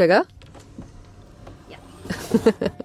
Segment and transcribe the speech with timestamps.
[0.00, 0.26] Should
[1.68, 1.76] Yeah.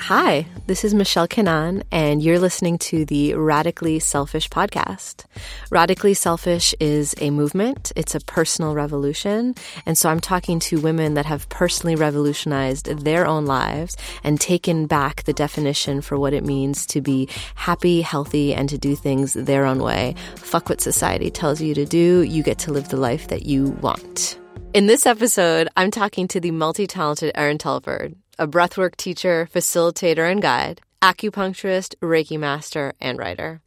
[0.00, 5.24] Hi, this is Michelle Kanan, and you're listening to the Radically Selfish podcast.
[5.70, 9.54] Radically Selfish is a movement, it's a personal revolution.
[9.86, 14.86] And so I'm talking to women that have personally revolutionized their own lives and taken
[14.86, 19.34] back the definition for what it means to be happy, healthy, and to do things
[19.34, 20.16] their own way.
[20.34, 23.68] Fuck what society tells you to do, you get to live the life that you
[23.80, 24.39] want.
[24.72, 30.30] In this episode, I'm talking to the multi talented Erin Telford a breathwork teacher, facilitator,
[30.30, 33.60] and guide, acupuncturist, Reiki master, and writer.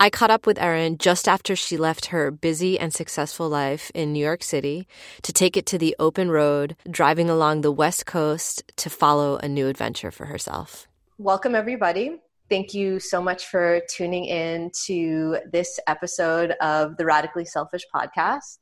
[0.00, 4.12] I caught up with Erin just after she left her busy and successful life in
[4.12, 4.88] New York City
[5.22, 9.48] to take it to the open road, driving along the West Coast to follow a
[9.48, 10.88] new adventure for herself.
[11.18, 12.20] Welcome, everybody.
[12.50, 18.58] Thank you so much for tuning in to this episode of the Radically Selfish podcast.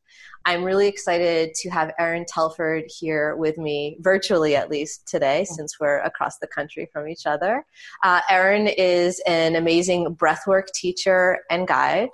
[0.46, 5.78] I'm really excited to have Erin Telford here with me, virtually at least today, since
[5.78, 7.64] we're across the country from each other.
[8.02, 12.08] Uh, Erin is an amazing breathwork teacher and guide.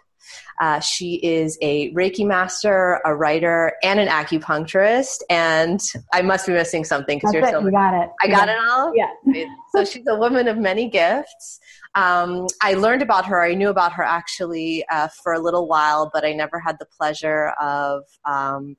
[0.61, 5.19] Uh, she is a Reiki master, a writer, and an acupuncturist.
[5.29, 5.81] And
[6.13, 7.51] I must be missing something because you're it.
[7.51, 7.61] so.
[7.61, 8.11] You got it.
[8.23, 8.55] I got yeah.
[8.55, 8.93] it all.
[8.95, 9.45] Yeah.
[9.75, 11.61] so she's a woman of many gifts.
[11.95, 13.43] Um, I learned about her.
[13.43, 16.87] I knew about her actually uh, for a little while, but I never had the
[16.87, 18.77] pleasure of um,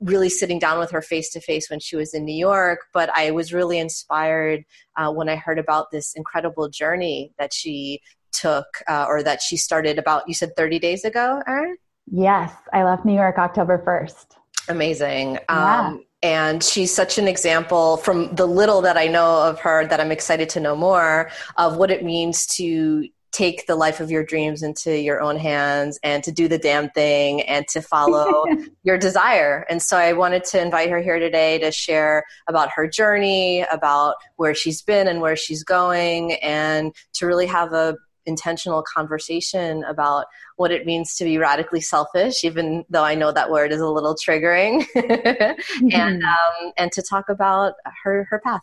[0.00, 2.80] really sitting down with her face to face when she was in New York.
[2.92, 4.64] But I was really inspired
[4.96, 8.00] uh, when I heard about this incredible journey that she
[8.32, 11.76] took uh, or that she started about, you said 30 days ago, Erin?
[12.10, 14.26] Yes, I left New York October 1st.
[14.68, 15.38] Amazing.
[15.48, 15.88] Yeah.
[15.88, 20.00] Um, and she's such an example from the little that I know of her that
[20.00, 24.22] I'm excited to know more of what it means to take the life of your
[24.22, 28.44] dreams into your own hands and to do the damn thing and to follow
[28.84, 29.64] your desire.
[29.70, 34.16] And so I wanted to invite her here today to share about her journey, about
[34.36, 37.96] where she's been and where she's going, and to really have a
[38.26, 43.50] intentional conversation about what it means to be radically selfish, even though I know that
[43.50, 45.88] word is a little triggering, mm-hmm.
[45.92, 47.74] and um, and to talk about
[48.04, 48.62] her her path.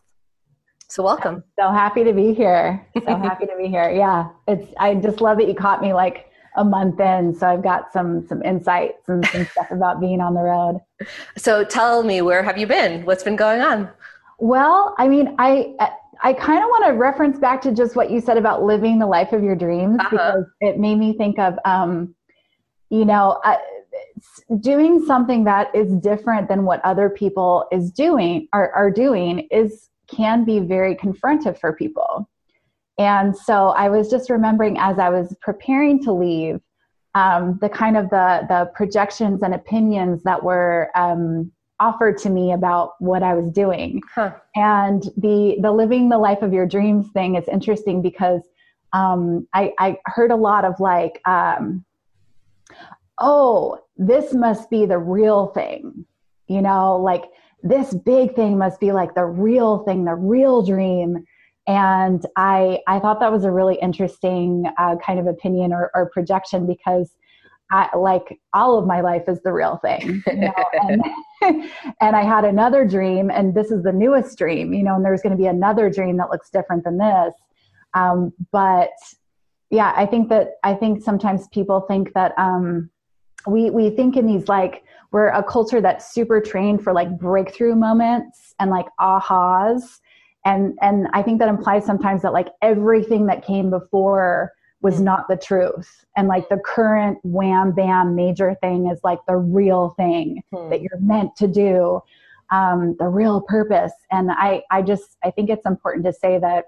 [0.88, 1.36] So welcome.
[1.36, 2.86] I'm so happy to be here.
[2.96, 3.92] So happy to be here.
[3.92, 4.74] Yeah, it's.
[4.80, 8.28] I just love that you caught me like a month in, so I've got some
[8.28, 10.82] some insights and some stuff about being on the road.
[11.38, 13.06] So tell me, where have you been?
[13.06, 13.90] What's been going on?
[14.40, 15.76] Well, I mean, I
[16.22, 19.08] I kind of want to reference back to just what you said about living the
[19.08, 20.10] life of your dreams uh-huh.
[20.12, 22.14] because it made me think of, um,
[22.90, 23.58] you know, uh,
[24.60, 29.90] doing something that is different than what other people is doing are, are doing is
[30.08, 32.30] can be very confrontive for people.
[32.98, 36.60] And so I was just remembering as I was preparing to leave,
[37.16, 42.52] um, the kind of the the projections and opinions that were um, offered to me
[42.52, 44.02] about what I was doing.
[44.14, 44.32] Huh.
[44.56, 48.42] And the the living the life of your dreams thing is interesting because
[48.94, 51.86] um, I, I heard a lot of like, um,
[53.20, 56.06] oh, this must be the real thing,
[56.48, 57.24] you know, like
[57.62, 61.26] this big thing must be like the real thing, the real dream.
[61.68, 66.10] And I I thought that was a really interesting uh, kind of opinion or, or
[66.10, 67.12] projection because
[67.72, 70.24] I, like all of my life is the real thing.
[70.32, 70.54] You know?
[70.74, 71.02] and,
[72.02, 75.22] and I had another dream, and this is the newest dream, you know, and there's
[75.22, 77.34] going to be another dream that looks different than this.
[77.94, 78.92] Um, but
[79.70, 82.90] yeah, I think that I think sometimes people think that um,
[83.48, 87.76] we we think in these like we're a culture that's super trained for like breakthrough
[87.76, 90.00] moments and like ahas,
[90.46, 94.52] and and I think that implies sometimes that like everything that came before
[94.82, 95.04] was mm.
[95.04, 96.06] not the truth.
[96.16, 100.70] And like the current wham bam major thing is like the real thing hmm.
[100.70, 102.02] that you're meant to do,
[102.52, 103.94] um, the real purpose.
[104.12, 106.66] And I, I just, I think it's important to say that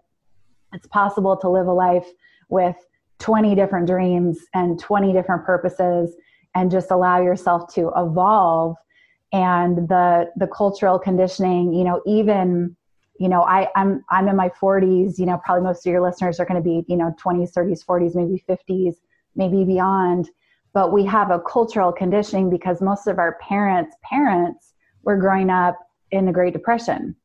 [0.74, 2.08] it's possible to live a life
[2.50, 2.76] with
[3.20, 6.16] 20 different dreams and 20 different purposes
[6.56, 8.76] and just allow yourself to evolve
[9.34, 12.76] and the the cultural conditioning you know even
[13.22, 16.40] you know I, i'm i'm in my 40s you know probably most of your listeners
[16.40, 18.96] are going to be you know 20s 30s 40s maybe 50s
[19.36, 20.30] maybe beyond.
[20.74, 24.74] But we have a cultural conditioning because most of our parents parents
[25.04, 25.78] were growing up
[26.12, 27.16] in the great depression.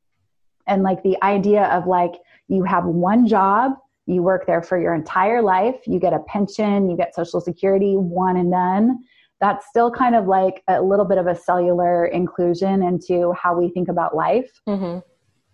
[0.67, 2.13] And like the idea of like
[2.49, 3.73] you have one job
[4.09, 7.97] you work there for your entire life you get a pension you get social security
[7.97, 9.01] one and done
[9.41, 13.69] that's still kind of like a little bit of a cellular inclusion into how we
[13.69, 14.49] think about life.
[14.69, 15.01] Mm-hmm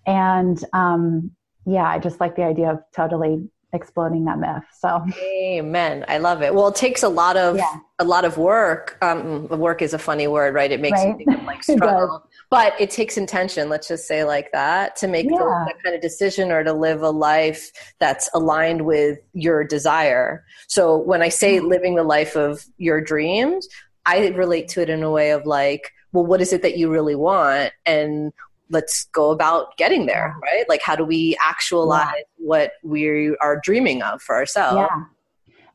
[0.07, 1.31] and um,
[1.67, 4.65] yeah, I just like the idea of totally exploding that myth.
[4.79, 6.05] So Amen.
[6.07, 6.55] I love it.
[6.55, 7.79] Well, it takes a lot of yeah.
[7.99, 8.99] a lot of work.
[9.01, 10.71] Um, work is a funny word, right?
[10.71, 11.09] It makes right.
[11.09, 12.29] you think of like struggle.
[12.51, 15.39] but it takes intention, let's just say like that, to make yeah.
[15.39, 20.45] the, that kind of decision or to live a life that's aligned with your desire.
[20.69, 23.69] So when I say living the life of your dreams,
[24.05, 26.91] I relate to it in a way of like, well, what is it that you
[26.91, 27.73] really want?
[27.87, 28.33] And
[28.73, 30.65] let's go about getting there, right?
[30.69, 32.23] Like, how do we actualize yeah.
[32.39, 34.77] what we are dreaming of for ourselves?
[34.77, 35.05] Yeah.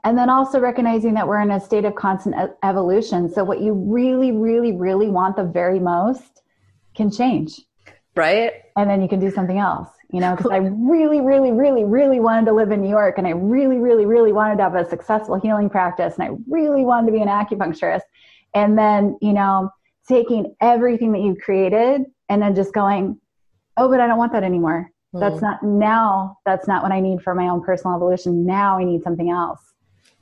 [0.03, 3.31] And then also recognizing that we're in a state of constant evolution.
[3.31, 6.41] So, what you really, really, really want the very most
[6.95, 7.61] can change.
[8.15, 8.53] Right.
[8.75, 12.19] And then you can do something else, you know, because I really, really, really, really
[12.19, 14.89] wanted to live in New York and I really, really, really wanted to have a
[14.89, 18.01] successful healing practice and I really wanted to be an acupuncturist.
[18.55, 19.69] And then, you know,
[20.07, 23.19] taking everything that you've created and then just going,
[23.77, 24.91] oh, but I don't want that anymore.
[25.13, 25.19] Mm.
[25.19, 28.45] That's not now, that's not what I need for my own personal evolution.
[28.45, 29.61] Now I need something else.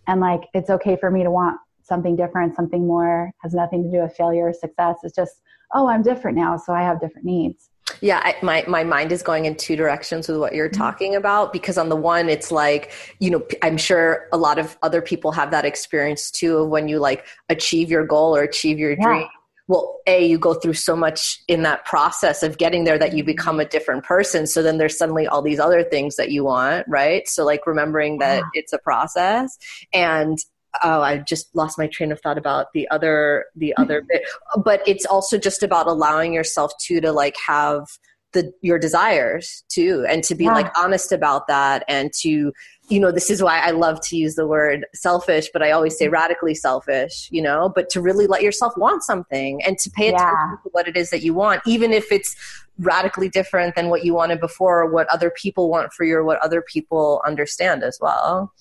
[0.08, 3.92] And like, it's okay for me to want something different, something more, has nothing to
[3.92, 4.98] do with failure or success.
[5.04, 5.42] It's just,
[5.74, 7.70] oh, I'm different now, so I have different needs.
[8.02, 10.82] Yeah, I, my my mind is going in two directions with what you're mm-hmm.
[10.82, 14.78] talking about because on the one it's like, you know, I'm sure a lot of
[14.82, 18.80] other people have that experience too of when you like achieve your goal or achieve
[18.80, 19.04] your yeah.
[19.04, 19.28] dream
[19.68, 23.24] well a you go through so much in that process of getting there that you
[23.24, 26.86] become a different person so then there's suddenly all these other things that you want
[26.88, 28.44] right so like remembering that yeah.
[28.54, 29.58] it's a process
[29.94, 30.38] and
[30.84, 34.24] oh i just lost my train of thought about the other the other bit
[34.64, 37.86] but it's also just about allowing yourself to to like have
[38.34, 40.54] the your desires too and to be yeah.
[40.54, 42.52] like honest about that and to
[42.88, 45.98] you know this is why i love to use the word selfish but i always
[45.98, 50.10] say radically selfish you know but to really let yourself want something and to pay
[50.10, 50.56] attention yeah.
[50.64, 52.36] to what it is that you want even if it's
[52.80, 56.24] radically different than what you wanted before or what other people want for you or
[56.24, 58.54] what other people understand as well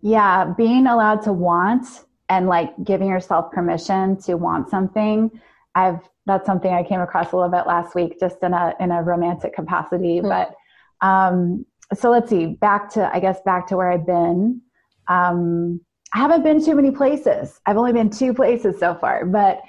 [0.00, 1.86] yeah being allowed to want
[2.28, 5.30] and like giving yourself permission to want something
[5.74, 8.92] i've that's something I came across a little bit last week, just in a in
[8.92, 10.20] a romantic capacity.
[10.20, 10.28] Mm-hmm.
[10.28, 10.54] But
[11.00, 11.64] um,
[11.94, 14.60] so let's see, back to I guess back to where I've been.
[15.08, 15.80] Um,
[16.14, 17.60] I haven't been too many places.
[17.66, 19.60] I've only been two places so far, but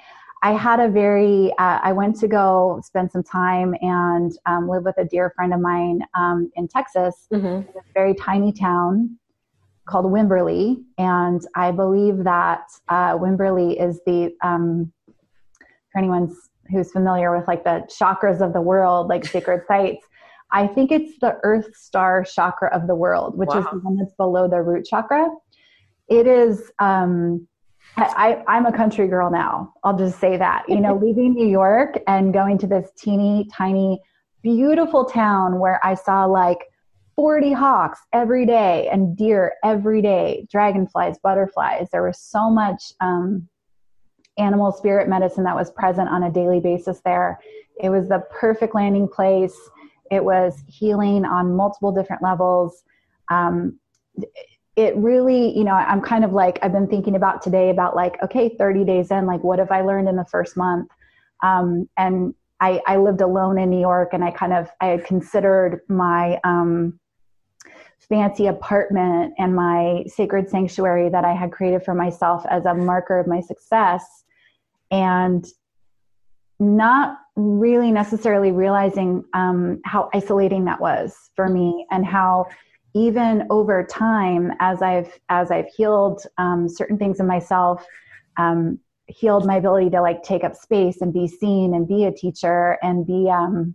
[0.42, 1.52] I had a very.
[1.58, 5.52] Uh, I went to go spend some time and um, live with a dear friend
[5.52, 7.46] of mine um, in Texas, mm-hmm.
[7.46, 9.18] in a very tiny town
[9.86, 14.92] called Wimberley, and I believe that uh, Wimberley is the um,
[15.92, 20.06] for anyone's who's familiar with like the chakras of the world, like sacred sites,
[20.52, 23.60] I think it's the Earth Star chakra of the world, which wow.
[23.60, 25.28] is the one that's below the root chakra.
[26.08, 26.70] It is.
[26.78, 27.46] Um,
[27.96, 29.72] I, I'm a country girl now.
[29.84, 30.64] I'll just say that.
[30.68, 34.00] You know, leaving New York and going to this teeny tiny,
[34.42, 36.58] beautiful town where I saw like
[37.16, 41.88] 40 hawks every day and deer every day, dragonflies, butterflies.
[41.92, 43.48] There was so much um,
[44.38, 47.38] animal spirit medicine that was present on a daily basis there.
[47.82, 49.56] It was the perfect landing place.
[50.10, 52.82] It was healing on multiple different levels.
[53.30, 53.78] Um,
[54.76, 58.20] it really, you know, I'm kind of like, I've been thinking about today about like,
[58.22, 60.90] okay, 30 days in, like, what have I learned in the first month?
[61.42, 65.04] Um, and I, I lived alone in New York and I kind of, I had
[65.04, 66.98] considered my, um,
[68.08, 73.20] fancy apartment and my sacred sanctuary that I had created for myself as a marker
[73.20, 74.24] of my success
[74.90, 75.46] and
[76.58, 82.46] not really necessarily realizing um, how isolating that was for me and how
[82.94, 87.84] even over time as i've as i've healed um, certain things in myself
[88.36, 92.12] um, healed my ability to like take up space and be seen and be a
[92.12, 93.74] teacher and be um,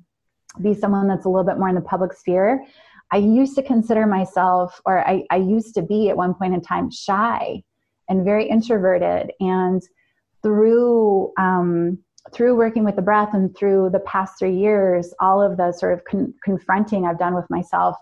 [0.62, 2.64] be someone that's a little bit more in the public sphere
[3.12, 6.62] i used to consider myself or I, I used to be at one point in
[6.62, 7.64] time shy
[8.10, 9.32] and very introverted.
[9.40, 9.82] And
[10.44, 12.00] through um,
[12.34, 15.94] through working with the breath and through the past three years, all of the sort
[15.94, 17.96] of con- confronting I've done with myself,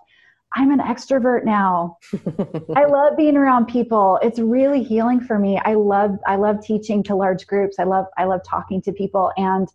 [0.56, 1.98] I'm an extrovert now.
[2.76, 4.20] I love being around people.
[4.22, 5.60] It's really healing for me.
[5.66, 7.78] I love I love teaching to large groups.
[7.80, 9.68] I love I love talking to people and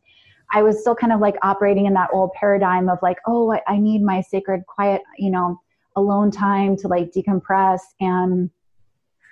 [0.50, 3.61] I was still kind of like operating in that old paradigm of like, oh, I,
[3.67, 5.61] I need my sacred quiet, you know,
[5.97, 8.50] alone time to like decompress and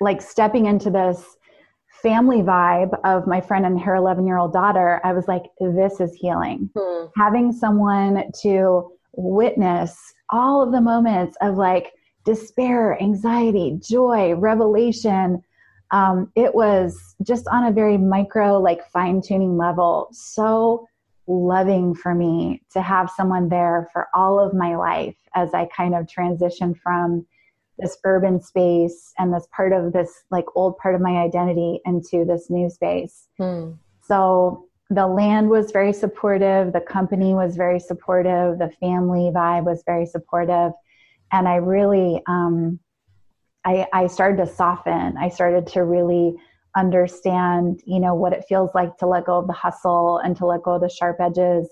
[0.01, 1.37] like stepping into this
[2.03, 6.01] family vibe of my friend and her 11 year old daughter, I was like, this
[6.01, 6.71] is healing.
[6.77, 7.07] Hmm.
[7.17, 9.97] Having someone to witness
[10.31, 11.93] all of the moments of like
[12.25, 15.43] despair, anxiety, joy, revelation.
[15.93, 20.87] Um, it was just on a very micro, like fine tuning level, so
[21.29, 25.95] loving for me to have someone there for all of my life as I kind
[25.95, 27.27] of transition from
[27.79, 32.25] this urban space and this part of this like old part of my identity into
[32.25, 33.29] this new space.
[33.39, 33.73] Hmm.
[34.03, 39.83] So the land was very supportive, the company was very supportive, the family vibe was
[39.85, 40.73] very supportive,
[41.33, 42.79] and I really, um,
[43.65, 45.17] I, I started to soften.
[45.17, 46.37] I started to really
[46.77, 50.47] understand, you know, what it feels like to let go of the hustle and to
[50.47, 51.69] let go of the sharp edges,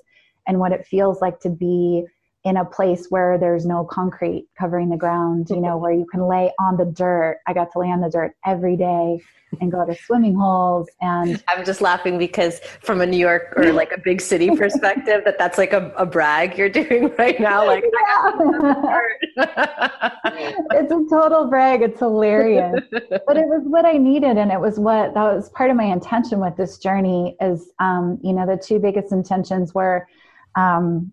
[0.48, 2.04] and what it feels like to be
[2.44, 6.28] in a place where there's no concrete covering the ground, you know, where you can
[6.28, 7.38] lay on the dirt.
[7.46, 9.22] I got to lay on the dirt every day
[9.60, 13.72] and go to swimming holes and I'm just laughing because from a New York or
[13.72, 17.64] like a big city perspective that that's like a, a brag you're doing right now
[17.64, 17.84] like
[19.36, 21.82] it's a total brag.
[21.82, 22.82] It's hilarious.
[22.90, 25.84] But it was what I needed and it was what that was part of my
[25.84, 30.08] intention with this journey is um, you know the two biggest intentions were
[30.56, 31.12] um,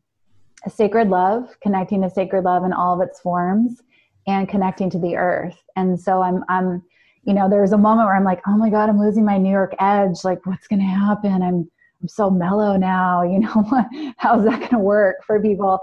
[0.70, 3.82] sacred love, connecting to sacred love in all of its forms,
[4.28, 5.58] and connecting to the earth.
[5.76, 6.84] And so I'm, I'm,
[7.24, 9.38] you know, there was a moment where I'm like, oh my God, I'm losing my
[9.38, 10.24] New York edge.
[10.24, 11.42] Like, what's going to happen?
[11.42, 11.70] I'm,
[12.02, 13.22] I'm so mellow now.
[13.32, 13.86] You know,
[14.18, 15.80] how's that going to work for people?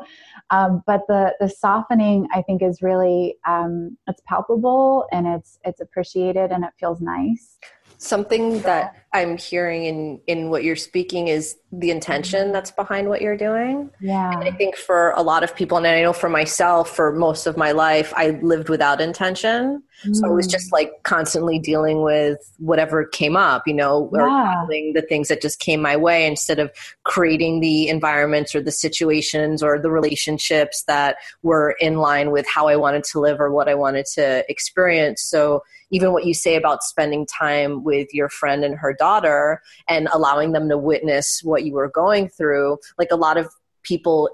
[0.50, 5.80] Um, but the the softening, I think, is really um, it's palpable and it's it's
[5.80, 7.58] appreciated and it feels nice.
[7.98, 12.52] Something that I'm hearing in in what you're speaking is the intention mm-hmm.
[12.52, 13.90] that's behind what you're doing.
[14.00, 14.32] Yeah.
[14.32, 17.46] And I think for a lot of people, and I know for myself, for most
[17.46, 19.82] of my life, I lived without intention.
[20.04, 20.16] Mm.
[20.16, 24.64] So I was just like constantly dealing with whatever came up, you know, or yeah.
[24.68, 26.70] the things that just came my way instead of
[27.04, 32.68] creating the environments or the situations or the relationships that were in line with how
[32.68, 35.22] I wanted to live or what I wanted to experience.
[35.22, 40.08] So even what you say about spending time with your friend and her daughter and
[40.12, 43.48] allowing them to witness what you were going through like a lot of
[43.82, 44.28] people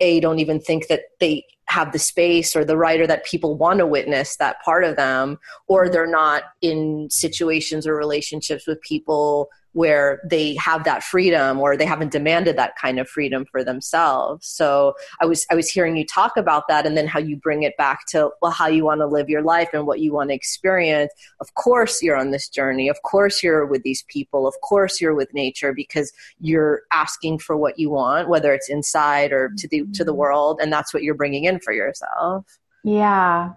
[0.00, 3.56] a don't even think that they have the space or the right or that people
[3.56, 5.38] want to witness that part of them
[5.68, 5.92] or mm-hmm.
[5.92, 11.84] they're not in situations or relationships with people where they have that freedom or they
[11.84, 14.46] haven't demanded that kind of freedom for themselves.
[14.46, 17.62] So i was i was hearing you talk about that and then how you bring
[17.62, 20.30] it back to well how you want to live your life and what you want
[20.30, 21.12] to experience.
[21.40, 22.88] Of course you're on this journey.
[22.88, 24.46] Of course you're with these people.
[24.46, 29.32] Of course you're with nature because you're asking for what you want whether it's inside
[29.32, 32.58] or to the to the world and that's what you're bringing in for yourself.
[32.84, 33.50] Yeah.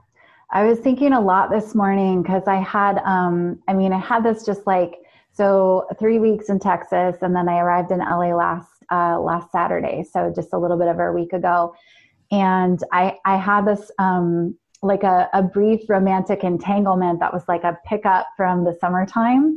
[0.52, 4.24] I was thinking a lot this morning because i had um i mean i had
[4.24, 5.03] this just like
[5.34, 10.06] so three weeks in Texas, and then I arrived in LA last uh, last Saturday.
[10.10, 11.74] So just a little bit over a week ago,
[12.32, 17.64] and I I had this um, like a, a brief romantic entanglement that was like
[17.64, 19.56] a pickup from the summertime.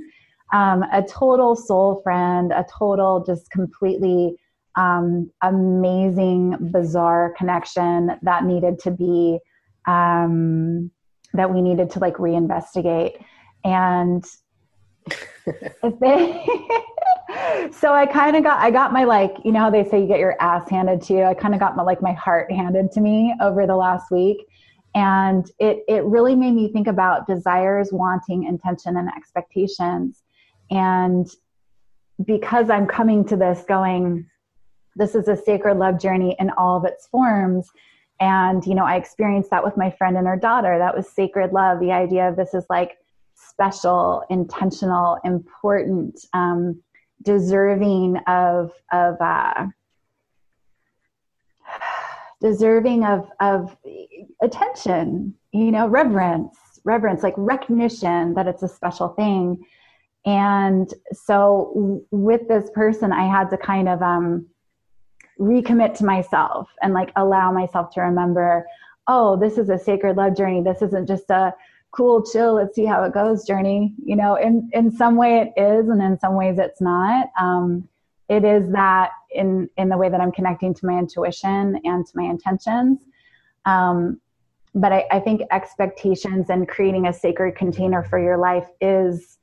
[0.52, 4.37] Um, a total soul friend, a total just completely
[4.76, 9.40] um, amazing, bizarre connection that needed to be
[9.87, 10.90] um,
[11.35, 13.23] that we needed to like reinvestigate.
[13.64, 14.25] And
[17.72, 20.08] so I kind of got I got my like you know how they say you
[20.08, 21.22] get your ass handed to you.
[21.22, 24.38] I kind of got my like my heart handed to me over the last week,
[24.94, 30.22] and it it really made me think about desires, wanting, intention, and expectations,
[30.70, 31.28] and
[32.24, 34.26] because I'm coming to this going,
[34.94, 37.68] this is a sacred love journey in all of its forms.
[38.18, 40.78] And, you know, I experienced that with my friend and her daughter.
[40.78, 41.80] That was sacred love.
[41.80, 42.96] The idea of this is like
[43.37, 46.81] special, intentional, important, um,
[47.23, 49.66] deserving of of uh,
[52.40, 53.76] deserving of of
[54.43, 55.35] attention.
[55.52, 59.64] You know, reverence, reverence, like recognition that it's a special thing.
[60.25, 64.47] And so, with this person, I had to kind of um,
[65.38, 68.66] recommit to myself and like allow myself to remember
[69.07, 71.55] oh this is a sacred love journey this isn't just a
[71.96, 73.94] cool, chill, let's see how it goes journey.
[74.04, 77.28] You know, in, in some way it is, and in some ways it's not.
[77.40, 77.88] Um,
[78.28, 82.12] it is that in, in the way that I'm connecting to my intuition and to
[82.14, 82.98] my intentions.
[83.64, 84.20] Um,
[84.74, 89.38] but I, I think expectations and creating a sacred container for your life is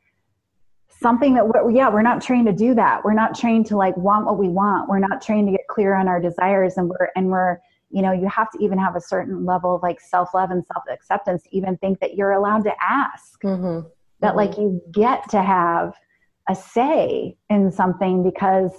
[0.89, 3.97] something that we're, yeah we're not trained to do that we're not trained to like
[3.97, 7.09] want what we want we're not trained to get clear on our desires and we're
[7.17, 7.57] and we're
[7.93, 11.43] you know you have to even have a certain level of like self-love and self-acceptance
[11.43, 13.87] to even think that you're allowed to ask mm-hmm.
[14.19, 14.37] that mm-hmm.
[14.37, 15.93] like you get to have
[16.49, 18.71] a say in something because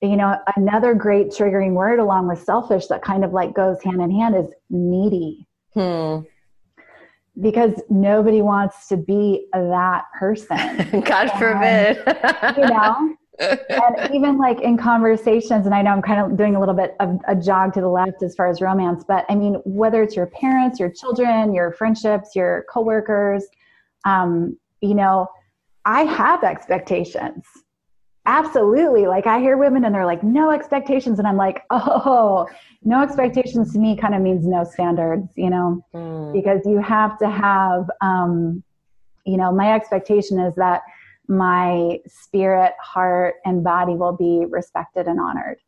[0.00, 4.00] you know another great triggering word along with selfish that kind of like goes hand
[4.00, 6.20] in hand is needy hmm.
[7.40, 10.56] because nobody wants to be that person
[11.04, 11.96] god and, forbid
[12.56, 16.60] you know and even like in conversations, and I know I'm kind of doing a
[16.60, 19.54] little bit of a jog to the left as far as romance, but I mean,
[19.64, 23.46] whether it's your parents, your children, your friendships, your coworkers,
[24.04, 25.26] um, you know,
[25.84, 27.44] I have expectations.
[28.26, 29.06] Absolutely.
[29.06, 31.18] Like I hear women and they're like, no expectations.
[31.18, 32.46] And I'm like, oh,
[32.82, 36.32] no expectations to me kind of means no standards, you know, mm.
[36.32, 38.62] because you have to have, um,
[39.24, 40.82] you know, my expectation is that
[41.30, 45.58] my spirit, heart, and body will be respected and honored.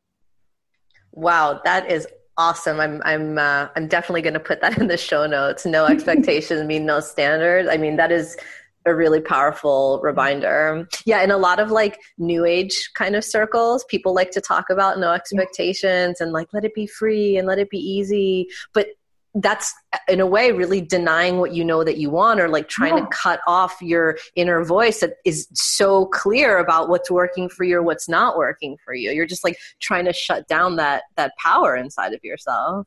[1.12, 2.81] Wow, that is awesome.
[2.81, 5.64] I'm I'm uh, I'm definitely going to put that in the show notes.
[5.64, 7.69] No expectations mean no standards.
[7.71, 8.37] I mean that is
[8.85, 10.88] a really powerful reminder.
[11.07, 14.69] Yeah, in a lot of like new age kind of circles, people like to talk
[14.69, 18.49] about no expectations and like let it be free and let it be easy.
[18.75, 18.88] But
[19.37, 19.73] that's
[20.09, 23.05] in a way really denying what you know that you want or like trying yeah.
[23.05, 27.79] to cut off your inner voice that is so clear about what's working for you
[27.79, 29.11] or what's not working for you.
[29.11, 32.87] You're just like trying to shut down that that power inside of yourself.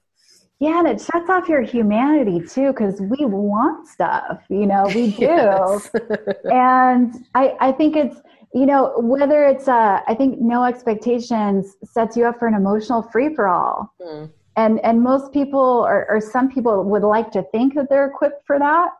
[0.59, 5.11] Yeah and it shuts off your humanity too because we want stuff you know we
[5.11, 5.25] do.
[5.25, 5.89] Yes.
[6.45, 8.21] and i i think it's
[8.53, 13.01] you know whether it's uh i think no expectations sets you up for an emotional
[13.01, 17.43] free for all mm and and most people or, or some people would like to
[17.51, 18.91] think that they're equipped for that.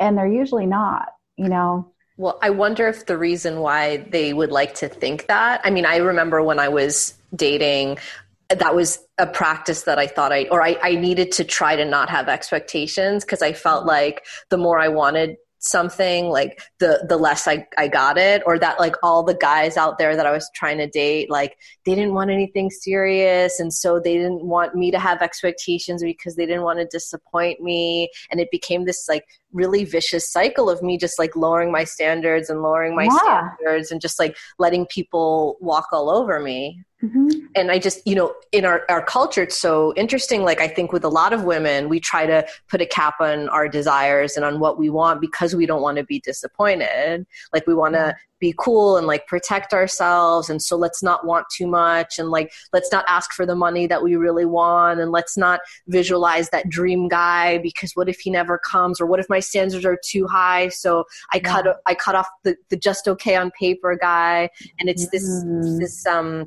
[0.00, 1.90] And they're usually not you know?
[2.16, 5.84] Well i wonder if the reason why they would like to think that i mean
[5.84, 7.98] i remember when i was dating
[8.50, 11.84] that was a practice that I thought I, or I, I needed to try to
[11.84, 13.88] not have expectations because I felt mm-hmm.
[13.88, 18.58] like the more I wanted something like the the less I, I got it or
[18.58, 21.56] that like all the guys out there that i was trying to date like
[21.86, 26.36] they didn't want anything serious and so they didn't want me to have expectations because
[26.36, 30.82] they didn't want to disappoint me and it became this like really vicious cycle of
[30.82, 33.48] me just like lowering my standards and lowering my yeah.
[33.54, 37.46] standards and just like letting people walk all over me Mm-hmm.
[37.54, 40.42] And I just, you know, in our, our culture, it's so interesting.
[40.42, 43.48] Like, I think with a lot of women, we try to put a cap on
[43.50, 47.26] our desires and on what we want because we don't want to be disappointed.
[47.52, 51.46] Like, we want to be cool and like protect ourselves and so let's not want
[51.48, 55.12] too much and like let's not ask for the money that we really want and
[55.12, 59.30] let's not visualize that dream guy because what if he never comes or what if
[59.30, 61.42] my standards are too high so i yeah.
[61.42, 65.78] cut i cut off the, the just okay on paper guy and it's this mm.
[65.78, 66.44] this um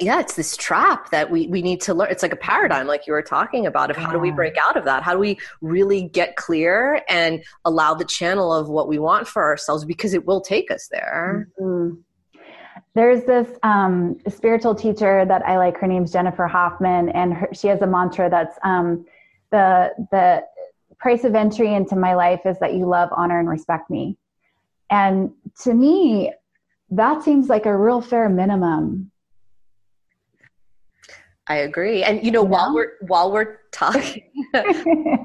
[0.00, 3.06] yeah it's this trap that we we need to learn it's like a paradigm like
[3.06, 5.02] you were talking about of how do we break out of that?
[5.02, 9.44] How do we really get clear and allow the channel of what we want for
[9.44, 11.48] ourselves because it will take us there?
[11.60, 12.00] Mm-hmm.
[12.94, 17.68] there's this um, spiritual teacher that i like her name's jennifer hoffman and her, she
[17.68, 19.04] has a mantra that's um,
[19.50, 20.44] the the
[21.04, 24.16] price of entry into my life is that you love honor and respect me.
[24.90, 26.32] And to me
[26.90, 29.10] that seems like a real fair minimum
[31.46, 32.02] I agree.
[32.02, 32.48] And you know, yeah.
[32.48, 34.22] while we're while we're talking,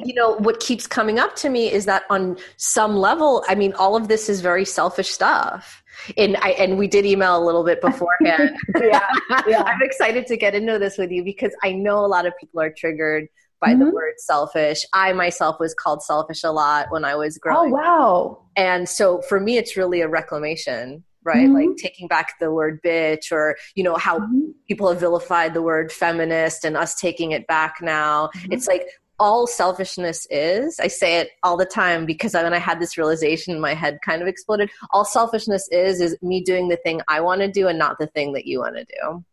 [0.03, 3.73] you know, what keeps coming up to me is that on some level, I mean,
[3.73, 5.81] all of this is very selfish stuff.
[6.17, 8.57] And I and we did email a little bit beforehand.
[8.81, 9.07] yeah,
[9.47, 9.63] yeah.
[9.65, 12.59] I'm excited to get into this with you because I know a lot of people
[12.61, 13.29] are triggered
[13.61, 13.85] by mm-hmm.
[13.85, 14.85] the word selfish.
[14.91, 17.71] I myself was called selfish a lot when I was growing.
[17.71, 18.43] Oh wow.
[18.57, 21.69] And so for me it's really a reclamation right mm-hmm.
[21.69, 24.51] like taking back the word bitch or you know how mm-hmm.
[24.67, 28.51] people have vilified the word feminist and us taking it back now mm-hmm.
[28.51, 28.85] it's like
[29.19, 33.53] all selfishness is i say it all the time because when i had this realization
[33.53, 37.19] in my head kind of exploded all selfishness is is me doing the thing i
[37.19, 39.23] want to do and not the thing that you want to do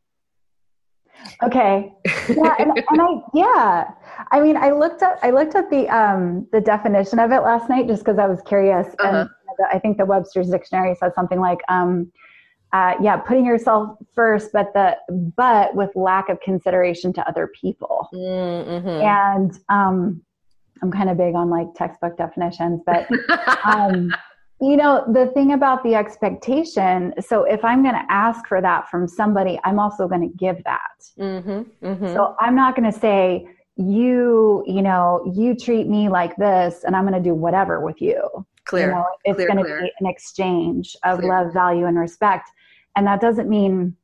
[1.43, 1.93] okay
[2.29, 3.91] yeah and, and, i yeah
[4.33, 7.69] i mean i looked up i looked at the um the definition of it last
[7.69, 9.21] night just because i was curious uh-huh.
[9.21, 9.31] and
[9.73, 12.11] I think the Webster's dictionary says something like, um,
[12.73, 14.97] uh, yeah, putting yourself first, but the
[15.37, 18.09] but with lack of consideration to other people.
[18.13, 18.89] Mm-hmm.
[18.89, 20.23] And um,
[20.83, 23.09] I'm kind of big on like textbook definitions, but
[23.65, 24.13] um,
[24.61, 27.13] you know the thing about the expectation.
[27.21, 30.63] So if I'm going to ask for that from somebody, I'm also going to give
[30.65, 31.05] that.
[31.19, 31.87] Mm-hmm.
[31.87, 32.15] Mm-hmm.
[32.15, 36.97] So I'm not going to say you, you know, you treat me like this, and
[36.97, 38.47] I'm going to do whatever with you.
[38.65, 38.87] Clear.
[38.87, 41.29] You know, it's going to be an exchange of clear.
[41.29, 42.51] love, value, and respect.
[42.97, 43.95] And that doesn't mean,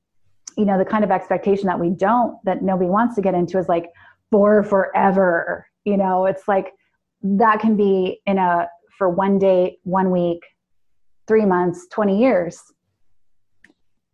[0.59, 3.59] you know, the kind of expectation that we don't, that nobody wants to get into
[3.59, 3.87] is like
[4.31, 5.67] for forever.
[5.85, 6.75] You know, it's like
[7.23, 10.43] that can be in a, for one day, one week,
[11.27, 12.61] three months, 20 years.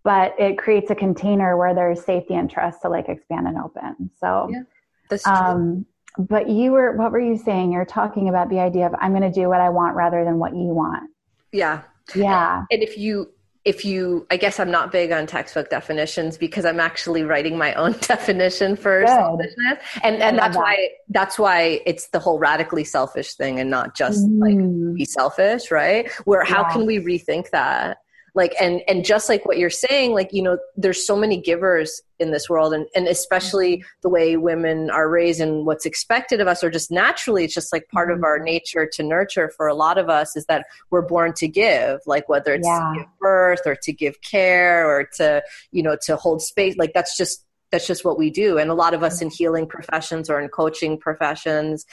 [0.04, 4.10] But it creates a container where there's safety and trust to like expand and open.
[4.18, 4.62] So, yeah,
[5.10, 5.32] that's true.
[5.32, 5.86] Um,
[6.18, 9.22] but you were what were you saying you're talking about the idea of i'm going
[9.22, 11.08] to do what i want rather than what you want
[11.52, 11.82] yeah
[12.14, 13.30] yeah and if you
[13.68, 17.74] if you i guess i'm not big on textbook definitions because i'm actually writing my
[17.74, 19.08] own definition for Good.
[19.08, 20.62] selfishness and and that's that.
[20.62, 24.40] why that's why it's the whole radically selfish thing and not just mm.
[24.40, 26.72] like be selfish right where how yeah.
[26.72, 27.98] can we rethink that
[28.34, 32.00] like and and just like what you're saying like you know there's so many givers
[32.18, 36.48] in this world and and especially the way women are raised and what's expected of
[36.48, 38.46] us or just naturally it's just like part of our mm-hmm.
[38.46, 42.28] nature to nurture for a lot of us is that we're born to give like
[42.28, 42.92] whether it's yeah.
[42.94, 46.92] to give birth or to give care or to you know to hold space like
[46.92, 50.30] that's just that's just what we do and a lot of us in healing professions
[50.30, 51.84] or in coaching professions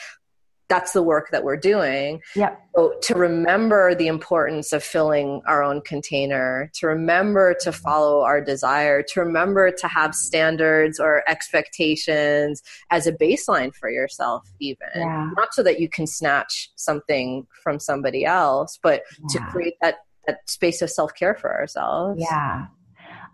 [0.68, 2.20] that's the work that we're doing.
[2.34, 2.60] Yep.
[2.74, 8.40] So to remember the importance of filling our own container, to remember to follow our
[8.40, 14.88] desire, to remember to have standards or expectations as a baseline for yourself, even.
[14.94, 15.30] Yeah.
[15.36, 19.38] Not so that you can snatch something from somebody else, but yeah.
[19.38, 22.20] to create that, that space of self care for ourselves.
[22.20, 22.66] Yeah.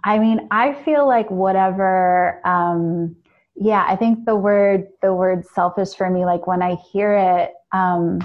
[0.05, 3.17] I mean, I feel like whatever um,
[3.57, 7.53] yeah i think the word the word selfish for me like when i hear it
[7.73, 8.19] um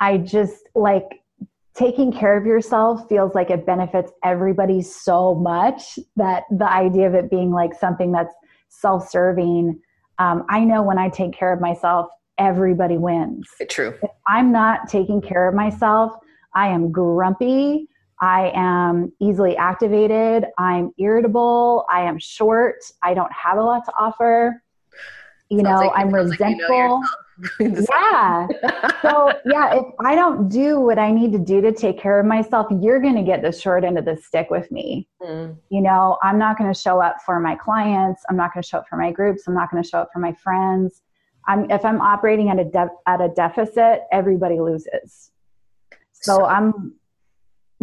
[0.00, 1.22] i just like
[1.74, 7.14] taking care of yourself feels like it benefits everybody so much that the idea of
[7.14, 8.34] it being like something that's
[8.68, 9.78] self-serving
[10.18, 13.48] um, i know when i take care of myself everybody wins.
[13.68, 13.94] True.
[14.02, 16.12] If i'm not taking care of myself
[16.54, 17.88] i am grumpy
[18.24, 20.46] I am easily activated.
[20.56, 21.84] I'm irritable.
[21.90, 22.76] I am short.
[23.02, 24.62] I don't have a lot to offer.
[25.50, 27.02] You Sounds know, like I'm resentful.
[27.02, 28.46] Like you know yeah.
[29.02, 32.24] so, yeah, if I don't do what I need to do to take care of
[32.24, 35.06] myself, you're going to get the short end of the stick with me.
[35.20, 35.58] Mm.
[35.68, 38.22] You know, I'm not going to show up for my clients.
[38.30, 39.42] I'm not going to show up for my groups.
[39.46, 41.02] I'm not going to show up for my friends.
[41.46, 45.30] I'm, if I'm operating at a de- at a deficit, everybody loses.
[46.12, 46.94] So, so I'm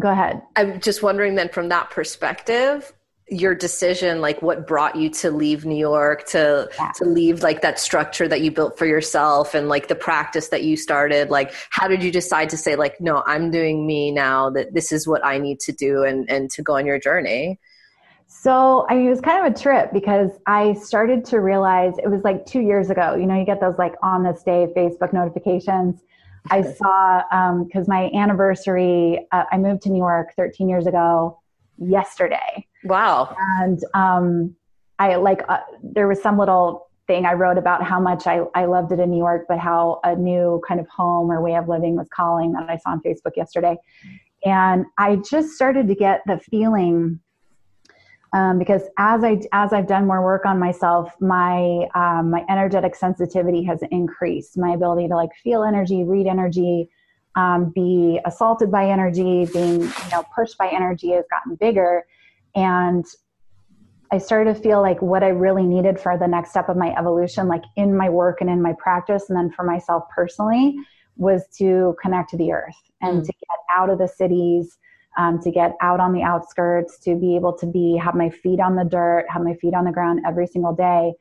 [0.01, 0.41] go ahead.
[0.55, 2.91] I'm just wondering then from that perspective,
[3.31, 6.91] your decision like what brought you to leave new york to yeah.
[6.93, 10.63] to leave like that structure that you built for yourself and like the practice that
[10.63, 14.49] you started like how did you decide to say like no i'm doing me now
[14.49, 17.57] that this is what i need to do and and to go on your journey
[18.33, 22.07] so I mean, it was kind of a trip because I started to realize it
[22.07, 23.13] was like two years ago.
[23.13, 26.01] You know, you get those like on this day Facebook notifications.
[26.49, 27.23] I saw
[27.63, 31.39] because um, my anniversary, uh, I moved to New York 13 years ago
[31.77, 32.67] yesterday.
[32.83, 33.35] Wow.
[33.59, 34.55] And um,
[34.99, 38.65] I like, uh, there was some little thing I wrote about how much I, I
[38.65, 41.67] loved it in New York, but how a new kind of home or way of
[41.67, 43.77] living was calling that I saw on Facebook yesterday.
[44.43, 47.19] And I just started to get the feeling
[48.33, 52.95] um, because as I as I've done more work on myself, my um, my energetic
[52.95, 54.57] sensitivity has increased.
[54.57, 56.89] My ability to like feel energy, read energy,
[57.35, 62.05] um, be assaulted by energy, being you know pushed by energy has gotten bigger,
[62.55, 63.05] and
[64.13, 66.95] I started to feel like what I really needed for the next step of my
[66.97, 70.75] evolution, like in my work and in my practice, and then for myself personally,
[71.17, 73.25] was to connect to the earth and mm.
[73.25, 74.77] to get out of the cities
[75.17, 78.59] um, to get out on the outskirts, to be able to be have my feet
[78.59, 81.13] on the dirt, have my feet on the ground every single day,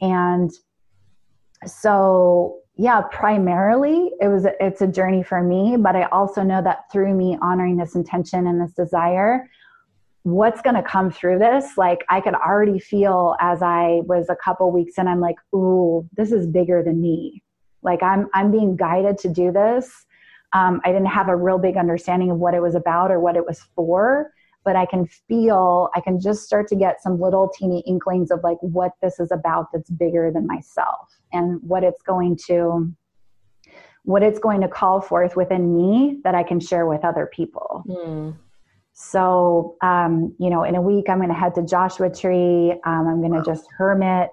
[0.00, 0.50] and
[1.66, 6.90] so yeah, primarily it was it's a journey for me, but I also know that
[6.90, 9.48] through me honoring this intention and this desire,
[10.22, 11.76] what's going to come through this?
[11.76, 16.08] Like i could already feel as i was a couple weeks in i'm like ooh
[16.16, 17.42] this is bigger than me.
[17.82, 20.06] Like i'm i'm being guided to do this
[20.52, 23.36] um, I didn't have a real big understanding of what it was about or what
[23.36, 24.32] it was for,
[24.64, 28.40] but I can feel, I can just start to get some little teeny inklings of
[28.44, 32.92] like what this is about that's bigger than myself and what it's going to
[34.04, 37.84] what it's going to call forth within me that I can share with other people.
[37.86, 38.36] Mm.
[38.94, 42.72] So, um, you know, in a week, I'm going to head to Joshua Tree.
[42.84, 43.44] Um, I'm going to wow.
[43.44, 44.30] just hermit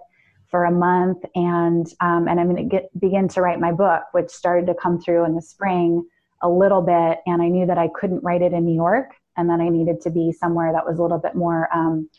[0.50, 1.24] for a month.
[1.36, 5.00] And um, and i'm going to begin to write my book which started to come
[5.00, 6.06] through in the spring
[6.42, 7.20] a little bit.
[7.26, 9.12] And i knew that i couldn't write it in new york.
[9.38, 12.10] And then i needed to be somewhere that was a little bit more um,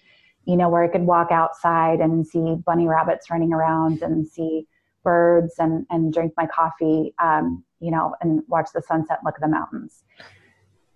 [0.46, 4.66] you know where i could walk outside and see bunny rabbits running around and see
[5.02, 9.40] birds and and drink my coffee um, you know and watch the sunset look at
[9.40, 10.04] the mountains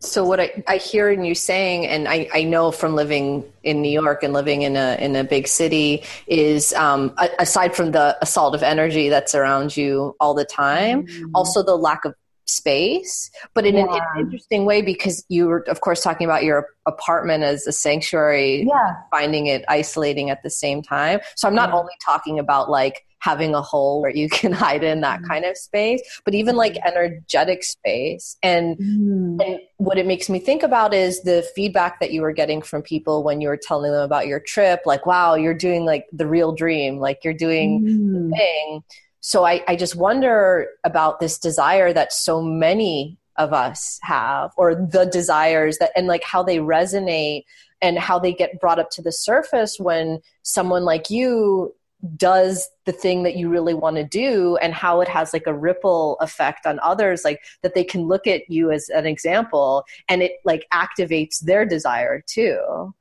[0.05, 3.83] so what I, I hear in you saying, and I, I know from living in
[3.83, 8.17] New York and living in a in a big city, is um, aside from the
[8.21, 11.31] assault of energy that's around you all the time, mm-hmm.
[11.35, 12.15] also the lack of
[12.47, 13.85] space, but in, yeah.
[13.85, 17.67] an, in, an, interesting way because you were, of course, talking about your apartment as
[17.67, 18.97] a sanctuary, yeah.
[19.11, 21.21] finding it isolating at the same time.
[21.37, 21.77] So I'm not yeah.
[21.77, 25.29] only talking about like having a hole where you can hide in that mm.
[25.29, 26.89] kind of space, but even like mm-hmm.
[26.89, 28.37] energetic space.
[28.43, 29.43] And, mm.
[29.45, 32.83] and what it makes me think about is the feedback that you were getting from
[32.83, 36.27] people when you were telling them about your trip, like, wow, you're doing like the
[36.27, 38.31] real dream, like you're doing mm.
[38.31, 38.85] the thing.
[39.21, 44.75] So I, I just wonder about this desire that so many of us have, or
[44.75, 47.45] the desires that, and like how they resonate
[47.81, 51.75] and how they get brought up to the surface when someone like you
[52.17, 55.55] does the thing that you really want to do and how it has like a
[55.55, 60.23] ripple effect on others like that they can look at you as an example and
[60.23, 62.93] it like activates their desire too.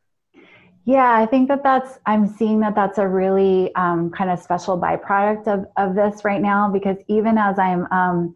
[0.85, 4.79] Yeah i think that that's i'm seeing that that's a really um, kind of special
[4.79, 8.35] byproduct of, of this right now because even as i'm um,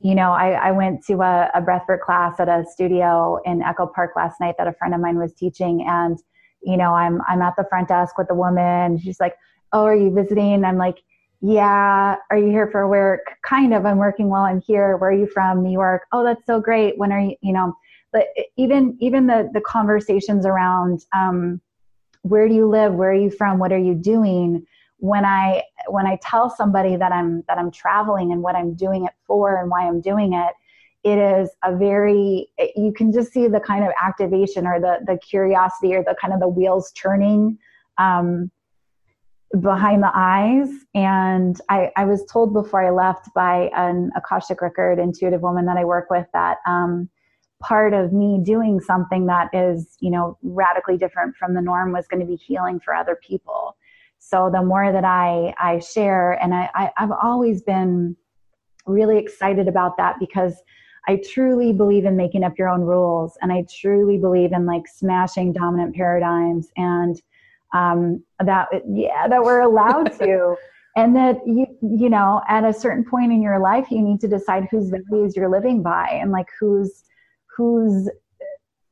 [0.00, 3.86] you know I, I went to a, a breathwork class at a studio in echo
[3.86, 6.18] park last night that a friend of mine was teaching and
[6.62, 9.34] you know i'm i'm at the front desk with a woman she's like
[9.72, 10.64] oh, are you visiting?
[10.64, 10.98] I'm like,
[11.40, 12.16] yeah.
[12.30, 13.20] Are you here for work?
[13.44, 13.86] Kind of.
[13.86, 14.96] I'm working while I'm here.
[14.96, 15.62] Where are you from?
[15.62, 16.02] New York.
[16.12, 16.98] Oh, that's so great.
[16.98, 17.74] When are you, you know,
[18.12, 18.26] but
[18.56, 21.60] even, even the, the conversations around, um,
[22.22, 22.94] where do you live?
[22.94, 23.58] Where are you from?
[23.58, 24.66] What are you doing?
[24.98, 29.04] When I, when I tell somebody that I'm, that I'm traveling and what I'm doing
[29.04, 30.54] it for and why I'm doing it,
[31.04, 35.16] it is a very you can just see the kind of activation or the the
[35.18, 37.56] curiosity or the kind of the wheels turning
[37.98, 38.50] um,
[39.60, 40.68] behind the eyes.
[40.94, 45.78] And I, I, was told before I left by an Akashic record intuitive woman that
[45.78, 47.08] I work with that um,
[47.60, 52.06] part of me doing something that is, you know, radically different from the norm was
[52.08, 53.76] going to be healing for other people.
[54.18, 58.16] So the more that I, I share, and I, I, I've always been
[58.86, 60.62] really excited about that because
[61.08, 64.86] I truly believe in making up your own rules and I truly believe in like
[64.86, 67.20] smashing dominant paradigms and
[67.74, 70.56] um, that yeah that we're allowed to.
[70.96, 74.28] And that you you know at a certain point in your life you need to
[74.28, 77.04] decide whose values you're living by and like whose
[77.56, 78.10] whose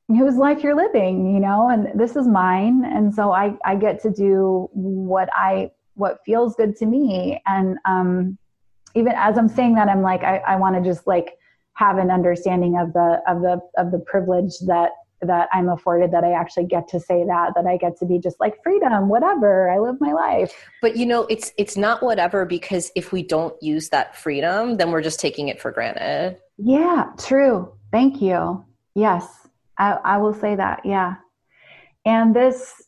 [0.09, 1.69] whose life you're living you know?
[1.69, 2.85] And this is mine.
[2.85, 7.43] And so i i get to do what i what feels good to me.
[7.47, 8.39] And um
[8.95, 11.37] even as i'm saying that i'm like i, I want to just like
[11.75, 14.91] have an understanding of the of the of the privilege that
[15.23, 18.19] that I'm afforded that I actually get to say that that I get to be
[18.19, 20.53] just like freedom whatever I live my life.
[20.83, 24.91] But you know it's it's not whatever because if we don't use that freedom then
[24.91, 26.39] we're just taking it for granted.
[26.59, 27.73] Yeah true.
[27.91, 28.65] Thank you.
[28.95, 29.27] Yes.
[29.79, 31.15] I, I will say that yeah.
[32.05, 32.83] And this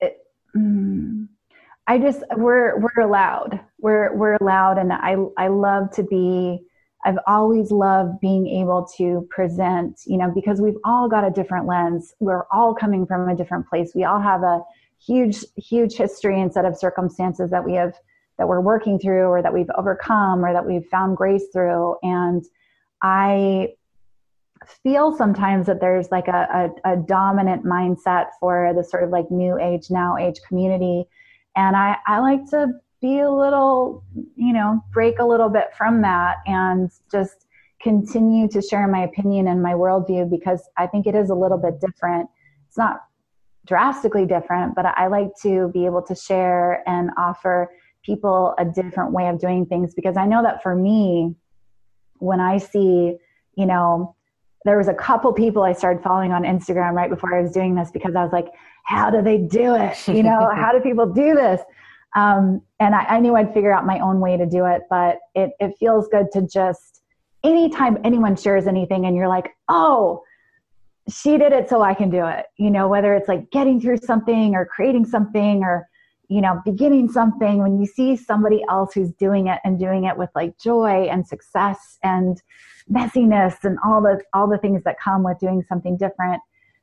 [0.00, 0.18] it,
[0.56, 1.28] mm,
[1.86, 3.60] I just we're we're allowed.
[3.80, 6.60] We're we're allowed and I I love to be
[7.04, 11.66] I've always loved being able to present, you know, because we've all got a different
[11.66, 12.14] lens.
[12.18, 13.92] We're all coming from a different place.
[13.94, 14.60] We all have a
[15.06, 17.94] huge, huge history and set of circumstances that we have,
[18.38, 21.96] that we're working through or that we've overcome or that we've found grace through.
[22.02, 22.42] And
[23.02, 23.74] I
[24.82, 29.30] feel sometimes that there's like a, a, a dominant mindset for the sort of like
[29.30, 31.04] new age, now age community.
[31.54, 32.68] And I, I like to
[33.04, 34.02] be a little,
[34.34, 37.46] you know, break a little bit from that and just
[37.82, 41.58] continue to share my opinion and my worldview because I think it is a little
[41.58, 42.30] bit different.
[42.66, 43.00] It's not
[43.66, 47.70] drastically different, but I like to be able to share and offer
[48.02, 51.34] people a different way of doing things because I know that for me,
[52.20, 53.18] when I see,
[53.54, 54.16] you know,
[54.64, 57.74] there was a couple people I started following on Instagram right before I was doing
[57.74, 58.46] this because I was like,
[58.84, 60.08] how do they do it?
[60.08, 61.60] You know, how do people do this?
[62.14, 65.18] Um, and I, I, knew I'd figure out my own way to do it, but
[65.34, 67.02] it, it feels good to just,
[67.42, 70.22] anytime anyone shares anything and you're like, oh,
[71.08, 72.46] she did it so I can do it.
[72.56, 75.88] You know, whether it's like getting through something or creating something or,
[76.28, 80.16] you know, beginning something, when you see somebody else who's doing it and doing it
[80.16, 82.40] with like joy and success and
[82.90, 86.40] messiness and all the all the things that come with doing something different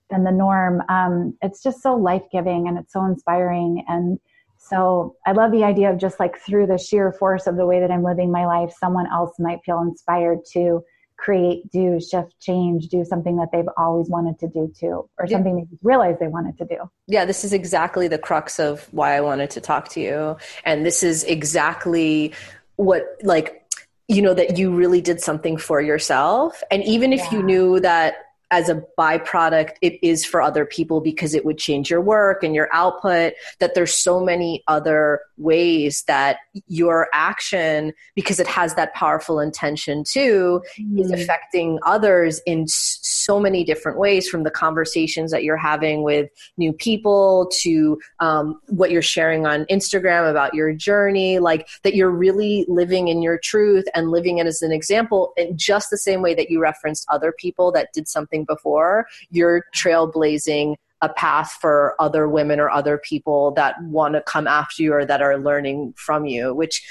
[0.10, 4.20] than the norm, um, it's just so life giving and it's so inspiring and
[4.64, 7.80] so I love the idea of just like through the sheer force of the way
[7.80, 10.84] that I'm living my life, someone else might feel inspired to
[11.18, 15.36] create, do, shift, change, do something that they've always wanted to do too, or yeah.
[15.36, 16.78] something they realize they wanted to do.
[17.08, 20.38] Yeah, this is exactly the crux of why I wanted to talk to you.
[20.64, 22.34] And this is exactly
[22.76, 23.64] what, like,
[24.08, 26.62] you know, that you really did something for yourself.
[26.70, 27.34] And even if yeah.
[27.34, 28.16] you knew that
[28.52, 32.54] as a byproduct it is for other people because it would change your work and
[32.54, 38.94] your output that there's so many other ways that your action because it has that
[38.94, 41.00] powerful intention too mm.
[41.00, 41.22] is mm-hmm.
[41.22, 46.74] affecting others in so many different ways from the conversations that you're having with new
[46.74, 52.66] people to um, what you're sharing on instagram about your journey like that you're really
[52.68, 56.34] living in your truth and living it as an example in just the same way
[56.34, 62.28] that you referenced other people that did something before you're trailblazing a path for other
[62.28, 66.26] women or other people that want to come after you or that are learning from
[66.26, 66.82] you which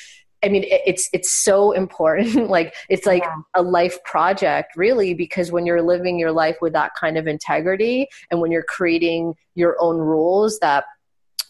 [0.43, 2.49] I mean, it's it's so important.
[2.51, 3.37] like it's like yeah.
[3.55, 8.09] a life project, really, because when you're living your life with that kind of integrity,
[8.31, 10.85] and when you're creating your own rules that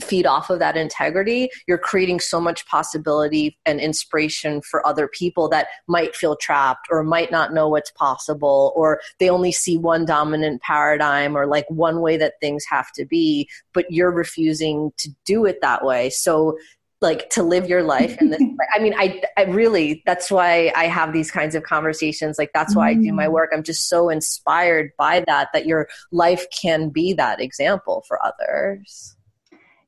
[0.02, 5.48] feed off of that integrity, you're creating so much possibility and inspiration for other people
[5.48, 10.04] that might feel trapped or might not know what's possible or they only see one
[10.04, 15.10] dominant paradigm or like one way that things have to be, but you're refusing to
[15.24, 16.10] do it that way.
[16.10, 16.56] So
[17.00, 18.42] like to live your life in this
[18.74, 22.76] i mean I, I really that's why i have these kinds of conversations like that's
[22.76, 23.32] why i do my mm.
[23.32, 28.18] work i'm just so inspired by that that your life can be that example for
[28.24, 29.16] others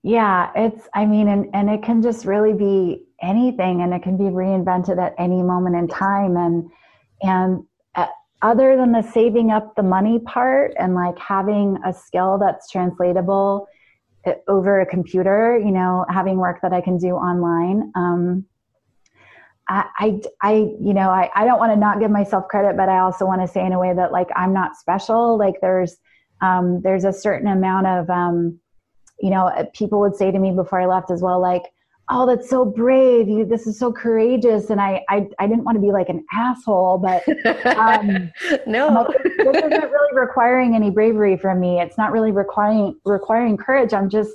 [0.03, 4.17] yeah, it's, I mean, and, and it can just really be anything and it can
[4.17, 6.37] be reinvented at any moment in time.
[6.37, 6.71] And,
[7.23, 8.09] and uh,
[8.43, 13.69] other than the saving up the money part and like having a skill that's translatable
[14.27, 18.45] uh, over a computer, you know, having work that I can do online, um,
[19.69, 22.89] I, I, I, you know, I, I don't want to not give myself credit, but
[22.89, 25.39] I also want to say in a way that like I'm not special.
[25.39, 25.97] Like there's,
[26.41, 28.59] um, there's a certain amount of, um,
[29.21, 31.63] you know, uh, people would say to me before I left as well, like,
[32.09, 33.29] oh, that's so brave.
[33.29, 34.71] You, this is so courageous.
[34.71, 37.23] And I, I, I didn't want to be like an asshole, but
[37.77, 38.31] um,
[38.67, 41.81] no, like, this isn't really requiring any bravery from me.
[41.81, 43.95] It's not really requiring, requiring courage.
[43.95, 44.33] I'm just,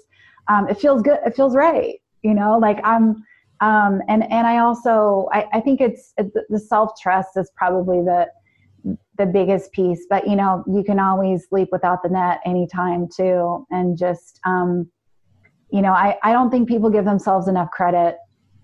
[0.47, 1.19] um, it feels good.
[1.25, 1.95] It feels right.
[2.23, 3.23] You know, like I'm,
[3.59, 8.27] um, and, and I also, I, I think it's, it, the self-trust is probably the,
[9.17, 13.65] the biggest piece but you know you can always sleep without the net anytime too.
[13.71, 14.89] And just um,
[15.71, 18.17] you know I, I don't think people give themselves enough credit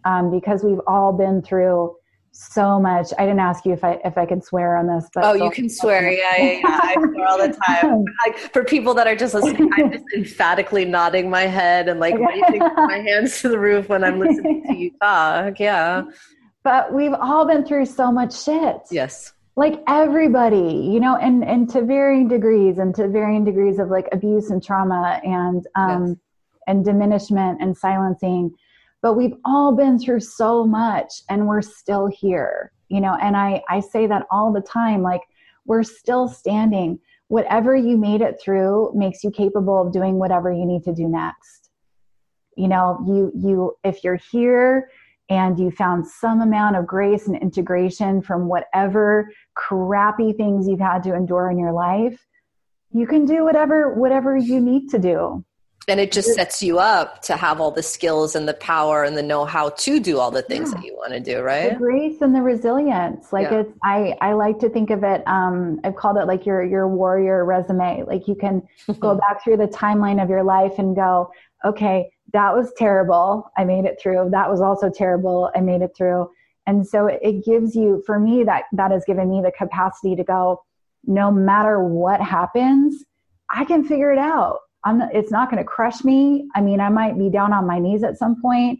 [0.06, 1.96] um, because we've all been through
[2.32, 3.08] so much.
[3.20, 5.52] I didn't ask you if i if i could swear on this but oh you
[5.52, 6.12] can swear.
[6.12, 6.80] yeah yeah, yeah.
[6.82, 8.06] i swear all the time.
[8.26, 12.16] Like for people that are just listening i'm just emphatically nodding my head and like
[12.16, 15.60] raising my hands to the roof when i'm listening to you talk.
[15.60, 16.04] Yeah.
[16.64, 18.78] But we've all been through so much shit.
[18.90, 23.90] Yes like everybody you know and and to varying degrees and to varying degrees of
[23.90, 26.18] like abuse and trauma and um yes.
[26.68, 28.52] and diminishment and silencing.
[29.02, 33.62] But we've all been through so much and we're still here you know and i
[33.70, 35.22] i say that all the time like
[35.66, 37.00] we're still standing.
[37.28, 41.08] Whatever you made it through makes you capable of doing whatever you need to do
[41.08, 41.70] next.
[42.56, 44.90] You know you you if you're here
[45.34, 51.02] and you found some amount of grace and integration from whatever crappy things you've had
[51.04, 52.26] to endure in your life
[52.92, 55.44] you can do whatever whatever you need to do
[55.88, 59.18] and it just sets you up to have all the skills and the power and
[59.18, 60.78] the know-how to do all the things yeah.
[60.78, 63.60] that you want to do right the grace and the resilience like yeah.
[63.62, 66.88] it's i i like to think of it um i've called it like your your
[66.88, 68.62] warrior resume like you can
[69.00, 71.30] go back through the timeline of your life and go
[71.66, 73.52] okay that was terrible.
[73.58, 74.30] I made it through.
[74.32, 75.52] That was also terrible.
[75.56, 76.30] I made it through.
[76.66, 80.24] And so it gives you, for me, that that has given me the capacity to
[80.24, 80.64] go,
[81.06, 83.04] no matter what happens,
[83.52, 84.60] I can figure it out.
[84.86, 86.48] I'm, it's not going to crush me.
[86.56, 88.80] I mean, I might be down on my knees at some point.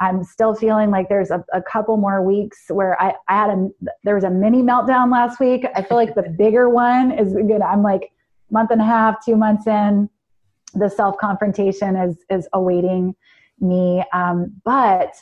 [0.00, 3.68] I'm still feeling like there's a, a couple more weeks where I, I had a,
[4.02, 5.64] there was a mini meltdown last week.
[5.74, 7.60] I feel like the bigger one is good.
[7.60, 8.10] I'm like
[8.50, 10.08] month and a half, two months in
[10.74, 13.14] the self confrontation is is awaiting
[13.60, 14.04] me.
[14.12, 15.14] Um, but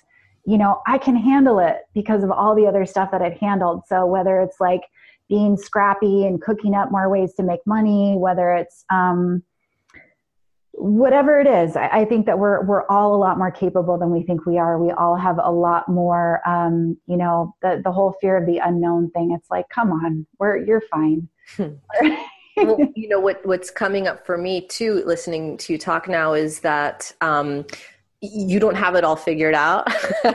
[0.45, 3.83] you know i can handle it because of all the other stuff that i've handled.
[3.87, 4.83] So whether it's like
[5.29, 9.43] being scrappy and cooking up more ways to make money whether it's um,
[10.73, 14.11] whatever it is I, I, think that we're we're all a lot more capable than
[14.11, 14.83] we think we are.
[14.83, 18.59] We all have a lot more um, you know the the whole fear of the
[18.59, 19.33] unknown thing.
[19.33, 21.29] It's like come on we're you're fine
[22.57, 26.35] well, you know what what's coming up for me too listening to you talk now
[26.35, 27.65] is that um,
[28.23, 29.89] you don't have it all figured out.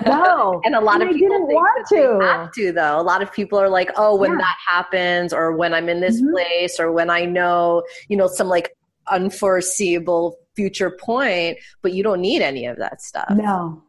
[0.06, 2.20] No, and a lot of people think want to.
[2.26, 3.00] have to though.
[3.00, 4.38] A lot of people are like, "Oh, when yeah.
[4.38, 6.32] that happens, or when I'm in this mm-hmm.
[6.32, 8.76] place, or when I know, you know, some like
[9.10, 13.30] unforeseeable future point." But you don't need any of that stuff.
[13.30, 13.82] No,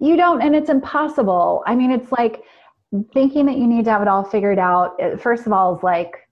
[0.00, 1.62] you don't, and it's impossible.
[1.66, 2.42] I mean, it's like
[3.12, 4.96] thinking that you need to have it all figured out.
[5.20, 6.23] First of all, is like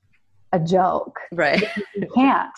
[0.52, 1.18] a joke.
[1.32, 1.62] Right.
[1.94, 2.52] You can't.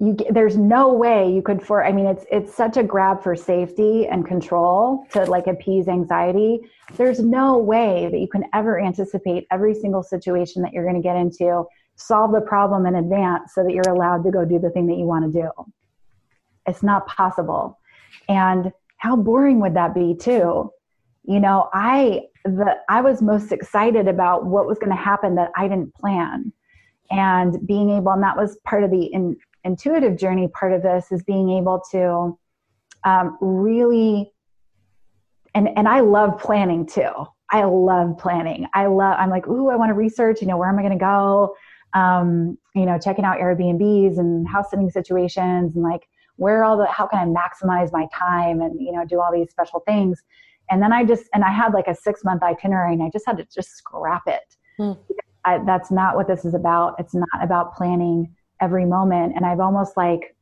[0.00, 3.34] You, there's no way you could for i mean it's it's such a grab for
[3.34, 6.60] safety and control to like appease anxiety
[6.94, 11.02] there's no way that you can ever anticipate every single situation that you're going to
[11.02, 11.64] get into
[11.96, 14.98] solve the problem in advance so that you're allowed to go do the thing that
[14.98, 15.50] you want to do
[16.68, 17.76] it's not possible
[18.28, 20.70] and how boring would that be too
[21.24, 25.50] you know i the i was most excited about what was going to happen that
[25.56, 26.52] i didn't plan
[27.10, 31.10] and being able and that was part of the in, intuitive journey part of this
[31.10, 32.38] is being able to
[33.04, 34.32] um, really
[35.54, 37.10] and and i love planning too.
[37.50, 38.66] I love planning.
[38.74, 40.98] I love i'm like ooh i want to research you know where am i going
[40.98, 41.54] to go?
[41.94, 46.06] Um, you know checking out airbnbs and house sitting situations and like
[46.36, 49.50] where all the how can i maximize my time and you know do all these
[49.50, 50.22] special things?
[50.70, 53.24] And then i just and i had like a six month itinerary and i just
[53.26, 54.56] had to just scrap it.
[54.78, 54.98] Mm.
[55.48, 59.60] I, that's not what this is about it's not about planning every moment and i've
[59.60, 60.34] almost like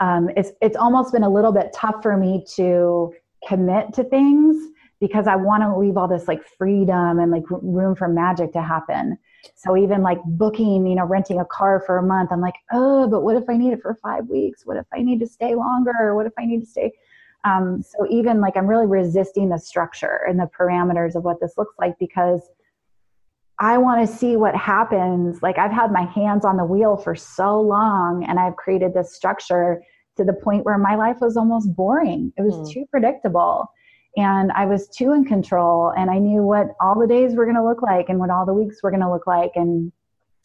[0.00, 3.12] um, it's it's almost been a little bit tough for me to
[3.48, 4.56] commit to things
[5.00, 8.62] because i want to leave all this like freedom and like room for magic to
[8.62, 9.18] happen
[9.54, 13.08] so even like booking, you know, renting a car for a month, I'm like, oh,
[13.08, 14.62] but what if I need it for five weeks?
[14.64, 16.14] What if I need to stay longer?
[16.14, 16.92] What if I need to stay?
[17.44, 21.54] Um, so even like I'm really resisting the structure and the parameters of what this
[21.56, 22.40] looks like because
[23.58, 25.42] I want to see what happens.
[25.42, 29.14] Like I've had my hands on the wheel for so long and I've created this
[29.14, 29.82] structure
[30.16, 32.32] to the point where my life was almost boring.
[32.36, 32.72] It was mm.
[32.72, 33.70] too predictable
[34.16, 37.56] and I was too in control and I knew what all the days were going
[37.56, 39.92] to look like and what all the weeks were going to look like and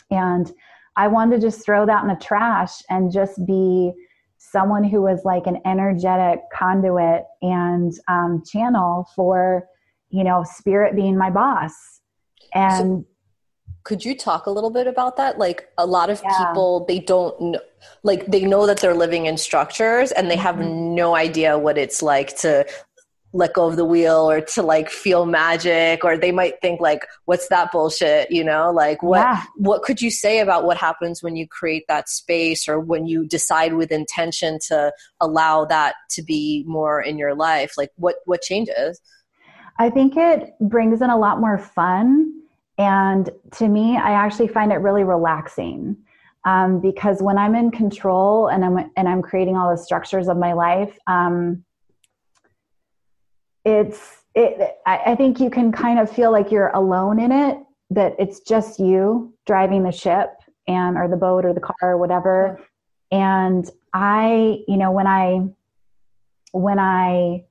[0.09, 0.51] and
[0.97, 3.93] I wanted to just throw that in the trash and just be
[4.37, 9.67] someone who was like an energetic conduit and um, channel for
[10.09, 12.00] you know spirit being my boss
[12.53, 13.05] and so
[13.83, 16.45] could you talk a little bit about that like a lot of yeah.
[16.45, 17.59] people they don't know
[18.03, 20.95] like they know that they're living in structures and they have mm-hmm.
[20.95, 22.65] no idea what it's like to
[23.33, 27.05] let go of the wheel or to like feel magic or they might think like
[27.25, 29.43] what's that bullshit you know like what yeah.
[29.55, 33.25] what could you say about what happens when you create that space or when you
[33.25, 34.91] decide with intention to
[35.21, 38.99] allow that to be more in your life like what what changes
[39.79, 42.40] i think it brings in a lot more fun
[42.81, 45.95] and to me i actually find it really relaxing
[46.45, 50.37] um, because when i'm in control and i'm and i'm creating all the structures of
[50.37, 51.63] my life um,
[53.63, 57.57] it's it I, think you can kind of feel like you're alone in it
[57.91, 60.29] that it's just you driving the ship
[60.67, 62.59] and or the boat or the car or whatever.
[63.11, 65.41] And i you know when i
[66.53, 67.43] when i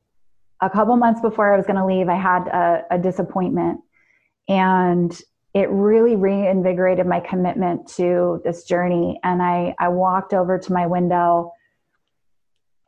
[0.63, 3.81] a couple months before i was going to leave i had a, a disappointment
[4.51, 5.17] and
[5.55, 9.19] it really reinvigorated my commitment to this journey.
[9.25, 11.53] And i i walked over to my window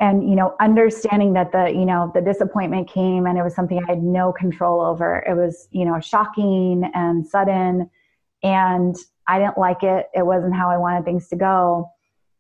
[0.01, 3.79] and you know understanding that the you know the disappointment came and it was something
[3.79, 5.25] i had no control over.
[5.27, 7.89] It was you know shocking and sudden
[8.43, 8.97] and
[9.29, 10.07] i didn't like it.
[10.15, 11.89] It wasn't how i wanted things to go.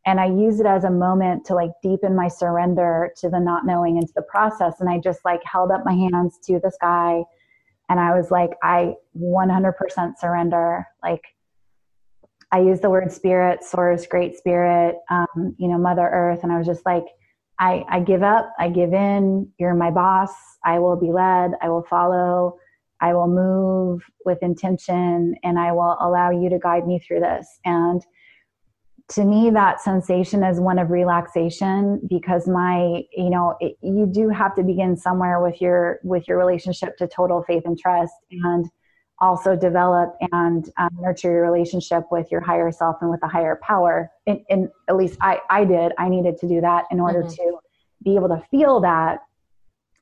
[0.05, 3.65] And i used it as a moment to like deepen my surrender to the not
[3.65, 4.81] knowing into the process.
[4.81, 7.23] And i just like held up my hands to the sky
[7.89, 10.87] and i was like i 100% surrender.
[11.03, 11.23] Like
[12.51, 16.41] i used the word spirit source great spirit um, you know mother earth.
[16.43, 17.05] And i was just like
[17.61, 20.33] I, I give up, I give in, you're my boss,
[20.65, 22.57] I will be led, I will follow,
[23.01, 27.47] I will move with intention, and I will allow you to guide me through this.
[27.65, 28.03] And
[29.13, 34.31] to me, that sensation is one of relaxation because my, you know, it, you do
[34.31, 38.67] have to begin somewhere with your with your relationship to total faith and trust, and
[39.21, 43.61] also develop and um, nurture your relationship with your higher self and with a higher
[43.63, 44.11] power.
[44.27, 45.93] And, and, at least I, I did.
[45.97, 47.35] I needed to do that in order mm-hmm.
[47.35, 47.59] to
[48.03, 49.19] be able to feel that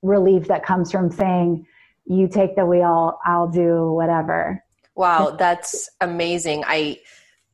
[0.02, 1.66] relief that comes from saying,
[2.06, 4.62] "You take the wheel, I'll do whatever."
[4.94, 6.62] Wow, that's amazing.
[6.66, 7.00] I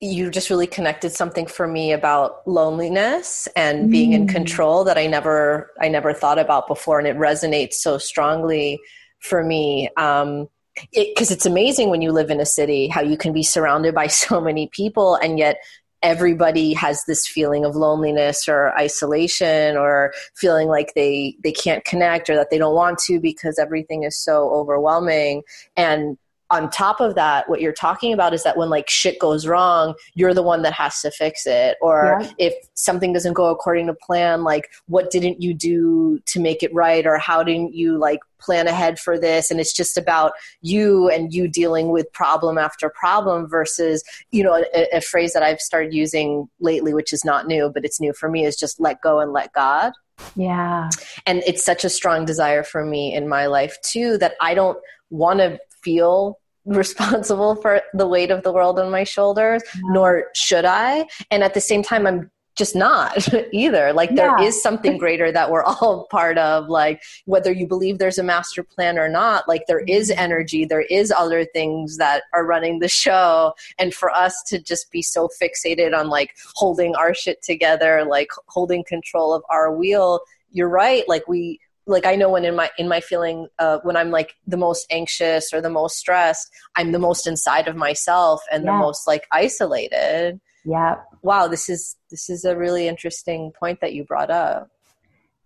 [0.00, 4.16] you just really connected something for me about loneliness and being mm.
[4.16, 8.78] in control that I never I never thought about before, and it resonates so strongly
[9.20, 9.88] for me.
[9.96, 10.48] Um,
[10.92, 13.94] because it, it's amazing when you live in a city how you can be surrounded
[13.94, 15.56] by so many people and yet
[16.02, 22.28] everybody has this feeling of loneliness or isolation or feeling like they they can't connect
[22.28, 25.42] or that they don't want to because everything is so overwhelming
[25.76, 26.18] and
[26.50, 29.94] on top of that what you're talking about is that when like shit goes wrong
[30.14, 31.76] you're the one that has to fix it.
[31.80, 32.30] Or yeah.
[32.38, 36.72] if something doesn't go according to plan like what didn't you do to make it
[36.74, 37.06] right?
[37.06, 39.50] Or how didn't you like plan ahead for this?
[39.50, 44.62] And it's just about you and you dealing with problem after problem versus you know
[44.74, 48.12] a, a phrase that i've started using lately which is not new but it's new
[48.12, 49.92] for me is just let go and let god.
[50.34, 50.88] Yeah.
[51.26, 54.78] And it's such a strong desire for me in my life too that i don't
[55.10, 60.64] want to feel responsible for the weight of the world on my shoulders, nor should
[60.64, 61.06] I.
[61.30, 63.92] And at the same time, I'm just not either.
[63.92, 64.16] Like yeah.
[64.16, 66.68] there is something greater that we're all part of.
[66.68, 70.18] Like whether you believe there's a master plan or not, like there is mm-hmm.
[70.18, 73.52] energy, there is other things that are running the show.
[73.78, 78.30] And for us to just be so fixated on like holding our shit together, like
[78.48, 80.20] holding control of our wheel,
[80.50, 81.06] you're right.
[81.06, 84.34] Like we like I know when in my in my feeling uh, when I'm like
[84.46, 88.72] the most anxious or the most stressed, I'm the most inside of myself and yeah.
[88.72, 90.40] the most like isolated.
[90.64, 90.96] Yeah.
[91.22, 94.68] Wow, this is this is a really interesting point that you brought up.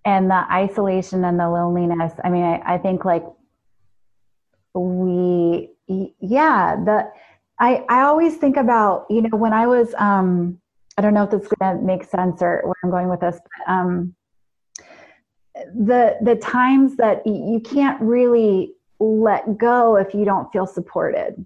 [0.07, 2.13] And the isolation and the loneliness.
[2.25, 3.25] I mean, I, I think like
[4.75, 5.69] we
[6.21, 7.11] yeah, the
[7.59, 10.59] I I always think about, you know, when I was um
[10.97, 13.39] I don't know if this is gonna make sense or where I'm going with this,
[13.39, 14.15] but um
[15.75, 21.45] the the times that you can't really let go if you don't feel supported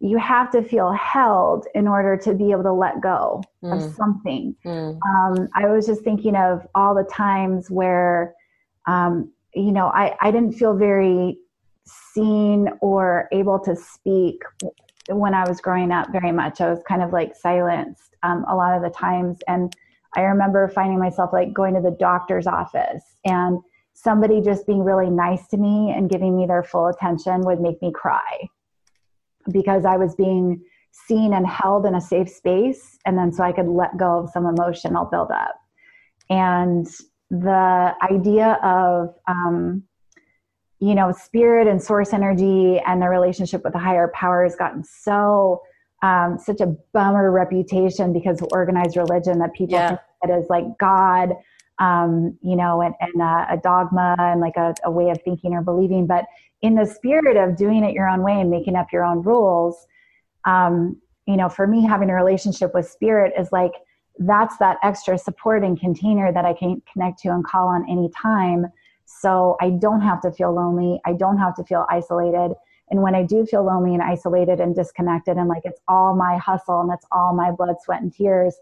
[0.00, 3.72] you have to feel held in order to be able to let go mm.
[3.72, 4.98] of something mm.
[5.06, 8.34] um, i was just thinking of all the times where
[8.86, 11.38] um, you know I, I didn't feel very
[11.84, 14.42] seen or able to speak
[15.08, 18.56] when i was growing up very much i was kind of like silenced um, a
[18.56, 19.74] lot of the times and
[20.14, 23.58] I remember finding myself like going to the doctor's office and
[23.94, 27.80] somebody just being really nice to me and giving me their full attention would make
[27.82, 28.48] me cry
[29.50, 32.98] because I was being seen and held in a safe space.
[33.06, 35.54] And then so I could let go of some emotional buildup.
[36.30, 36.86] And
[37.30, 39.82] the idea of, um,
[40.78, 44.84] you know, spirit and source energy and the relationship with the higher power has gotten
[44.84, 45.62] so
[46.02, 49.88] um, such a bummer reputation because of organized religion that people yeah.
[49.88, 51.34] think it is like God,
[51.78, 55.54] um, you know, and, and a, a, dogma and like a, a, way of thinking
[55.54, 56.06] or believing.
[56.06, 56.26] But
[56.60, 59.86] in the spirit of doing it your own way and making up your own rules,
[60.44, 63.72] um, you know, for me, having a relationship with spirit is like
[64.18, 68.66] that's that extra supporting container that I can connect to and call on any time.
[69.04, 71.00] So I don't have to feel lonely.
[71.06, 72.52] I don't have to feel isolated
[72.92, 76.36] and when I do feel lonely and isolated and disconnected, and like it's all my
[76.36, 78.54] hustle and it's all my blood, sweat, and tears,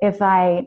[0.00, 0.66] if I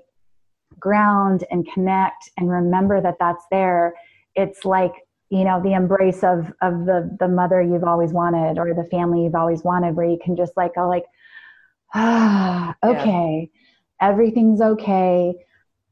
[0.80, 3.94] ground and connect and remember that that's there,
[4.34, 4.94] it's like
[5.30, 9.26] you know the embrace of of the the mother you've always wanted or the family
[9.26, 11.06] you've always wanted, where you can just like go like,
[11.94, 14.10] ah, okay, yeah.
[14.10, 15.36] everything's okay.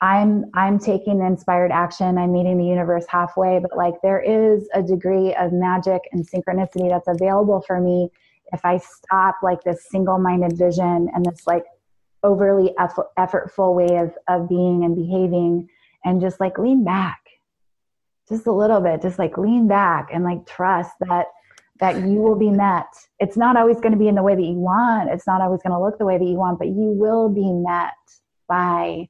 [0.01, 2.17] I'm I'm taking inspired action.
[2.17, 6.89] I'm meeting the universe halfway, but like there is a degree of magic and synchronicity
[6.89, 8.09] that's available for me
[8.51, 11.63] if I stop like this single-minded vision and this like
[12.23, 15.69] overly effort, effortful way of of being and behaving
[16.03, 17.19] and just like lean back.
[18.27, 19.03] Just a little bit.
[19.03, 21.27] Just like lean back and like trust that
[21.79, 22.87] that you will be met.
[23.19, 25.09] It's not always going to be in the way that you want.
[25.11, 27.51] It's not always going to look the way that you want but you will be
[27.53, 27.93] met
[28.47, 29.07] by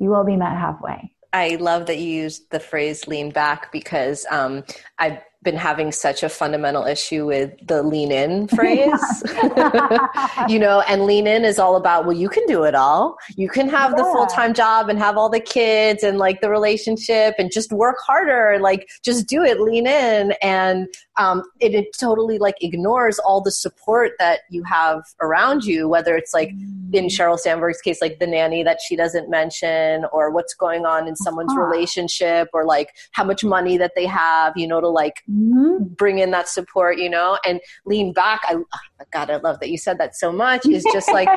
[0.00, 1.12] you will be met halfway.
[1.32, 4.64] I love that you used the phrase lean back because um,
[4.98, 9.22] I've been having such a fundamental issue with the lean in phrase.
[10.48, 13.16] you know, and lean in is all about, well, you can do it all.
[13.36, 13.98] You can have yeah.
[13.98, 17.72] the full time job and have all the kids and like the relationship and just
[17.72, 20.32] work harder and like just do it, lean in.
[20.42, 25.88] And um, it, it, totally like ignores all the support that you have around you,
[25.88, 26.50] whether it's like
[26.92, 31.08] in Sheryl Sandberg's case, like the nanny that she doesn't mention, or what's going on
[31.08, 31.62] in someone's uh-huh.
[31.62, 35.84] relationship, or like how much money that they have, you know, to like mm-hmm.
[35.94, 38.42] bring in that support, you know, and lean back.
[38.44, 40.66] I, oh God, I love that you said that so much.
[40.66, 41.28] Is just like,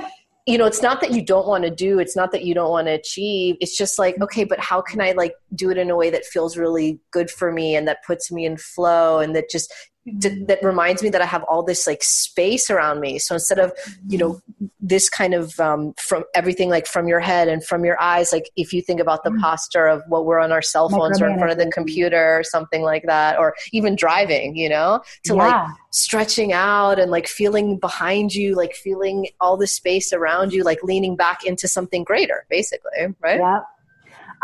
[0.48, 2.72] you know, it's not that you don't want to do, it's not that you don't
[2.72, 3.58] want to achieve.
[3.62, 6.26] It's just like, okay, but how can I like do it in a way that
[6.26, 9.74] feels really good for me and that puts me in flow and that just
[10.06, 13.20] that reminds me that I have all this like space around me.
[13.20, 13.72] So instead of
[14.08, 14.42] you know
[14.80, 18.50] this kind of um, from everything like from your head and from your eyes, like
[18.56, 19.40] if you think about the mm.
[19.40, 22.44] posture of what we're on our cell phones or in front of the computer or
[22.44, 25.46] something like that, or even driving, you know, to yeah.
[25.46, 30.64] like stretching out and like feeling behind you, like feeling all the space around you,
[30.64, 33.40] like leaning back into something greater, basically, right?
[33.40, 33.60] Yeah.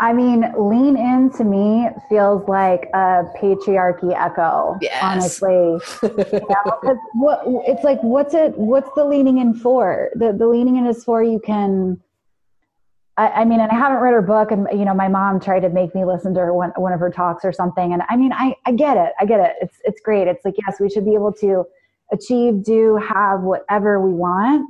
[0.00, 4.78] I mean, lean in to me feels like a patriarchy echo.
[4.80, 5.02] Yes.
[5.02, 8.00] Honestly, you know, what it's like.
[8.02, 8.56] What's it?
[8.56, 10.10] What's the leaning in for?
[10.14, 12.00] The the leaning in is for you can.
[13.16, 15.60] I, I, mean, and I haven't read her book, and you know, my mom tried
[15.60, 17.92] to make me listen to her one one of her talks or something.
[17.92, 19.12] And I mean, I I get it.
[19.18, 19.56] I get it.
[19.60, 20.28] It's it's great.
[20.28, 21.64] It's like yes, we should be able to
[22.12, 24.64] achieve, do, have whatever we want.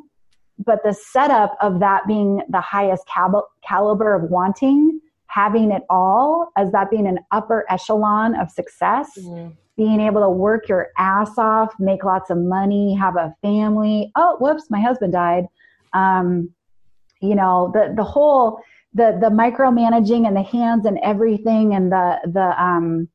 [0.64, 6.50] But the setup of that being the highest cal- caliber of wanting having it all
[6.56, 9.50] as that being an upper echelon of success, mm-hmm.
[9.76, 14.10] being able to work your ass off, make lots of money, have a family.
[14.16, 15.46] Oh, whoops, my husband died.
[15.92, 16.50] Um,
[17.20, 18.60] you know, the the whole
[18.94, 23.08] the the micromanaging and the hands and everything and the the um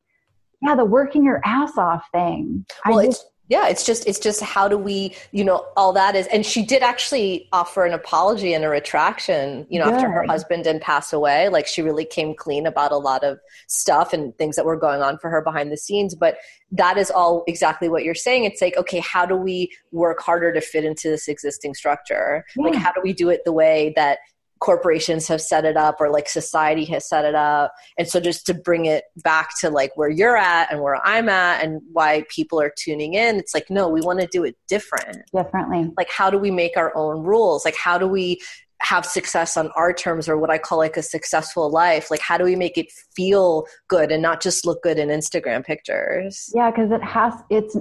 [0.62, 2.66] yeah, the working your ass off thing.
[2.86, 6.16] Well, I just, yeah it's just it's just how do we you know all that
[6.16, 9.96] is and she did actually offer an apology and a retraction you know Good.
[9.96, 13.40] after her husband didn't pass away like she really came clean about a lot of
[13.68, 16.38] stuff and things that were going on for her behind the scenes but
[16.72, 20.54] that is all exactly what you're saying it's like okay how do we work harder
[20.54, 22.64] to fit into this existing structure yeah.
[22.64, 24.20] like how do we do it the way that
[24.64, 27.74] corporations have set it up or like society has set it up.
[27.98, 31.28] And so just to bring it back to like where you're at and where i'm
[31.28, 34.56] at and why people are tuning in it's like no we want to do it
[34.70, 35.18] different.
[35.34, 37.66] Differently like how do we make our own rules?
[37.66, 38.40] Like how do we
[38.82, 42.10] have success on our terms or what i call like a successful life?
[42.10, 45.66] Like how do we make it feel good and not just look good in instagram
[45.66, 46.50] pictures?
[46.56, 47.76] Yeah because it has it's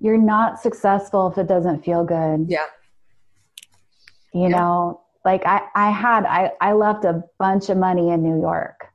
[0.00, 2.46] you're not successful if it doesn't feel good.
[2.48, 2.66] Yeah.
[4.34, 4.48] You yeah.
[4.48, 8.86] know like I, I had I, I left a bunch of money in New York.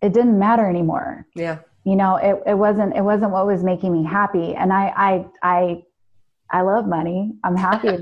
[0.00, 1.26] It didn't matter anymore.
[1.34, 1.58] Yeah.
[1.84, 4.54] You know, it, it wasn't it wasn't what was making me happy.
[4.54, 5.82] And I I I
[6.50, 7.32] I love money.
[7.42, 7.88] I'm happy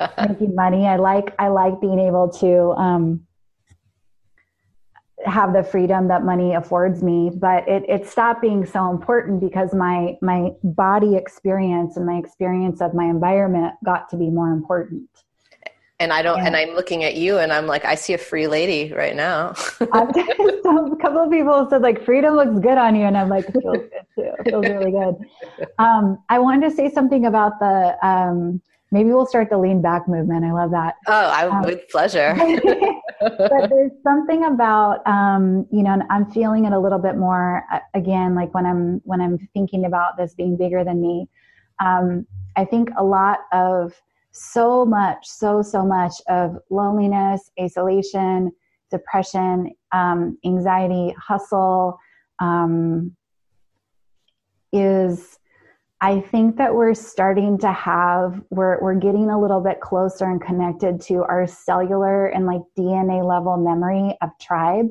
[0.00, 0.86] about making money.
[0.86, 3.26] I like I like being able to um,
[5.24, 7.30] have the freedom that money affords me.
[7.32, 12.80] But it it stopped being so important because my my body experience and my experience
[12.80, 15.08] of my environment got to be more important
[16.00, 16.46] and I don't, yeah.
[16.46, 19.50] and I'm looking at you, and I'm like, I see a free lady right now.
[19.80, 23.52] a couple of people said like, freedom looks good on you, and I'm like, it
[23.60, 24.30] feels good too.
[24.38, 25.68] It feels really good.
[25.78, 27.96] Um, I wanted to say something about the.
[28.02, 30.44] Um, maybe we'll start the lean back movement.
[30.44, 30.96] I love that.
[31.06, 32.34] Oh, I um, with pleasure.
[33.20, 38.34] but there's something about um, you know, I'm feeling it a little bit more again,
[38.34, 41.28] like when I'm when I'm thinking about this being bigger than me.
[41.78, 42.26] Um,
[42.56, 43.92] I think a lot of
[44.32, 48.52] so much, so, so much of loneliness, isolation,
[48.90, 51.98] depression, um, anxiety, hustle
[52.40, 53.16] um,
[54.72, 55.38] is.
[56.02, 60.40] I think that we're starting to have, we're, we're getting a little bit closer and
[60.40, 64.88] connected to our cellular and like DNA level memory of tribe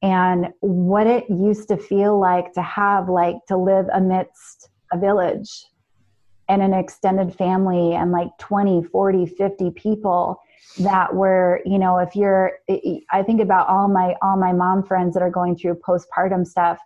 [0.00, 5.66] and what it used to feel like to have, like to live amidst a village
[6.48, 10.40] and an extended family and like 20 40 50 people
[10.78, 12.52] that were you know if you're
[13.12, 16.78] i think about all my all my mom friends that are going through postpartum stuff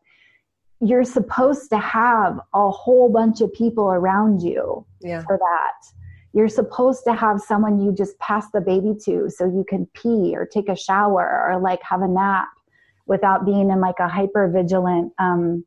[0.80, 5.22] you're supposed to have a whole bunch of people around you yeah.
[5.22, 5.92] for that
[6.32, 10.34] you're supposed to have someone you just pass the baby to so you can pee
[10.34, 12.48] or take a shower or like have a nap
[13.06, 15.64] without being in like a hyper vigilant um,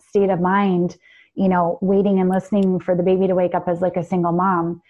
[0.00, 0.96] state of mind
[1.38, 4.32] you know, waiting and listening for the baby to wake up as like a single
[4.32, 4.82] mom.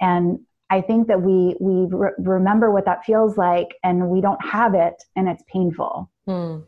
[0.00, 0.38] And
[0.70, 4.74] I think that we we re- remember what that feels like, and we don't have
[4.74, 6.10] it, and it's painful.
[6.26, 6.58] Hmm.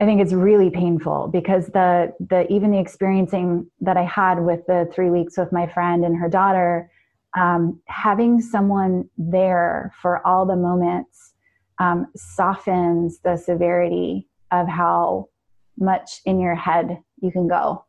[0.00, 4.66] I think it's really painful because the the even the experiencing that I had with
[4.66, 6.90] the three weeks with my friend and her daughter,
[7.34, 11.32] um, having someone there for all the moments
[11.78, 15.28] um, softens the severity of how
[15.78, 17.84] much in your head you can go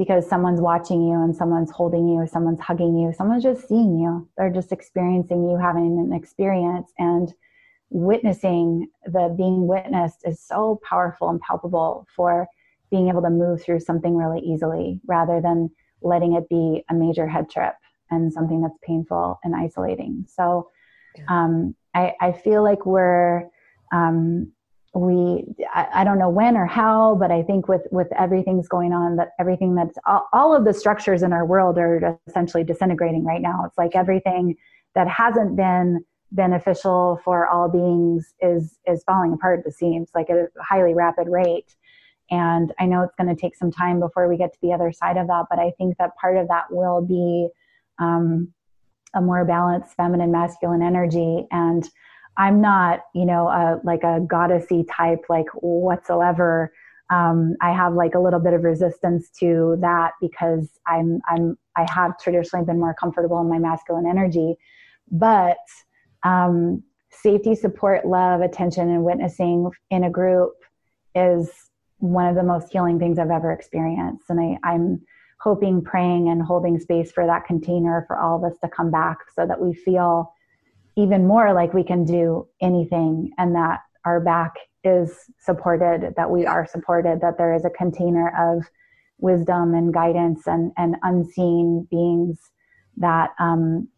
[0.00, 4.26] because someone's watching you and someone's holding you, someone's hugging you, someone's just seeing you.
[4.38, 7.30] They're just experiencing you having an experience and
[7.90, 12.46] witnessing the being witnessed is so powerful and palpable for
[12.90, 15.68] being able to move through something really easily rather than
[16.00, 17.74] letting it be a major head trip
[18.10, 20.24] and something that's painful and isolating.
[20.26, 20.70] So
[21.28, 23.50] um, I, I, feel like we're
[23.92, 24.50] um,
[24.94, 28.92] we I, I, don't know when or how but i think with with everything's going
[28.92, 33.24] on that everything that's all, all, of the structures in our world are essentially disintegrating
[33.24, 33.62] right now.
[33.66, 34.56] It's like everything
[34.96, 40.36] that hasn't been beneficial for all beings is is falling apart it seems like at
[40.36, 41.76] a highly rapid rate.
[42.32, 44.90] And i know it's going to take some time before we get to the other
[44.90, 47.48] side of that but i think that part of that will be
[48.00, 48.52] um,
[49.14, 51.46] a more balanced feminine masculine energy.
[51.50, 51.88] And
[52.36, 56.72] I'm not, you know, a, like a goddessy type, like whatsoever.
[57.10, 61.90] Um, I have like a little bit of resistance to that because I'm, I'm, I
[61.90, 64.54] have traditionally been more comfortable in my masculine energy,
[65.10, 65.58] but
[66.22, 70.52] um, safety, support, love, attention, and witnessing in a group
[71.14, 71.50] is
[71.98, 74.26] one of the most healing things I've ever experienced.
[74.28, 75.02] And I, I'm
[75.40, 79.18] hoping, praying, and holding space for that container for all of us to come back
[79.34, 80.32] so that we feel
[81.00, 84.52] even more like we can do anything and that our back
[84.84, 88.64] is supported, that we are supported, that there is a container of
[89.18, 92.38] wisdom and guidance and, and unseen beings
[92.96, 93.88] that um,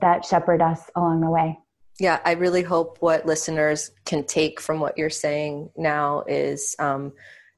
[0.00, 1.58] that shepherd us along the way.
[1.98, 7.12] Yeah, I really hope what listeners can take from what you're saying now is um,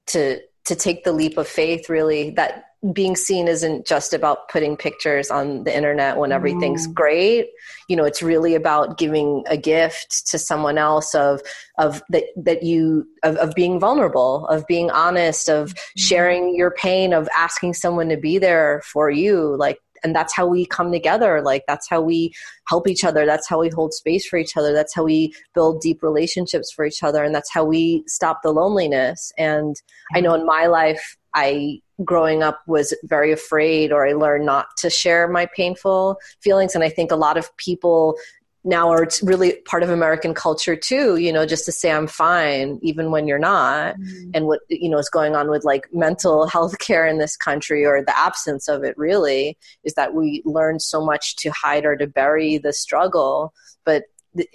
[0.09, 1.89] to to take the leap of faith.
[1.89, 6.95] Really, that being seen isn't just about putting pictures on the internet when everything's mm.
[6.95, 7.51] great.
[7.89, 11.43] You know it's really about giving a gift to someone else of
[11.79, 16.01] of that that you of, of being vulnerable of being honest of mm-hmm.
[16.01, 19.57] sharing your pain of asking someone to be there for you.
[19.57, 21.41] Like and that's how we come together.
[21.41, 22.33] Like that's how we
[22.67, 23.25] help each other.
[23.25, 24.73] That's how we hold space for each other.
[24.73, 27.23] That's how we build deep relationships for each other.
[27.23, 29.31] And that's how we stop the loneliness.
[29.39, 29.77] And
[30.15, 34.77] i know in my life i growing up was very afraid or I learned not
[34.79, 36.75] to share my painful feelings.
[36.75, 38.17] And I think a lot of people
[38.65, 42.79] now are really part of American culture too, you know, just to say I'm fine,
[42.81, 43.97] even when you're not.
[43.97, 44.31] Mm-hmm.
[44.35, 47.85] And what, you know, is going on with like mental health care in this country
[47.85, 51.97] or the absence of it really is that we learn so much to hide or
[51.97, 53.53] to bury the struggle.
[53.85, 54.05] But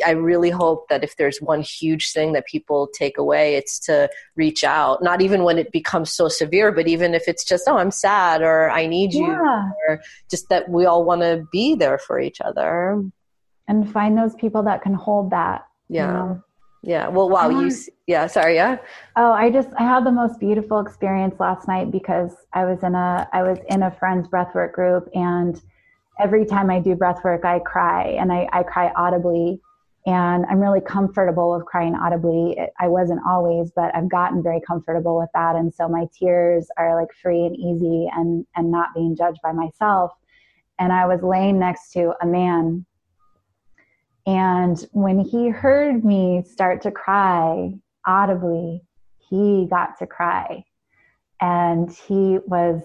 [0.06, 4.10] I really hope that if there's one huge thing that people take away, it's to
[4.36, 5.04] reach out.
[5.04, 8.42] Not even when it becomes so severe, but even if it's just, oh, I'm sad
[8.42, 9.70] or I need you, yeah.
[9.88, 13.04] or just that we all want to be there for each other.
[13.68, 15.68] And find those people that can hold that.
[15.90, 16.08] Yeah.
[16.08, 16.44] You know?
[16.84, 17.08] Yeah.
[17.10, 17.50] Well, wow.
[17.50, 17.72] You,
[18.08, 18.28] yeah.
[18.28, 18.56] Sorry.
[18.56, 18.78] Yeah.
[19.16, 22.96] Oh, I just, I had the most beautiful experience last night because I was in
[22.96, 25.62] a, I was in a friend's breathwork group and
[26.20, 29.62] every time I do breathwork, I cry and I, I cry audibly
[30.08, 32.58] and I'm really comfortable with crying audibly.
[32.80, 37.00] I wasn't always, but I've gotten very comfortable with that, and so my tears are
[37.00, 40.14] like free and easy, and and not being judged by myself.
[40.80, 42.86] And I was laying next to a man,
[44.26, 47.74] and when he heard me start to cry
[48.06, 48.84] audibly,
[49.30, 50.64] he got to cry,
[51.42, 52.82] and he was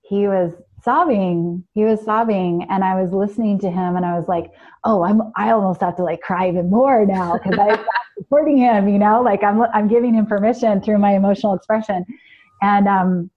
[0.00, 0.54] he was
[0.84, 1.64] sobbing.
[1.74, 4.52] He was sobbing, and I was listening to him, and I was like,
[4.84, 7.84] "Oh, I'm I almost have to like cry even more now because I'm
[8.18, 8.88] supporting him.
[8.88, 12.04] You know, like I'm I'm giving him permission through my emotional expression,
[12.62, 13.30] and um,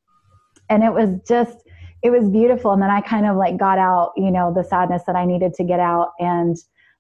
[0.70, 1.58] and it was just
[2.04, 2.72] it was beautiful.
[2.72, 5.54] And then I kind of like got out, you know, the sadness that I needed
[5.56, 6.56] to get out, and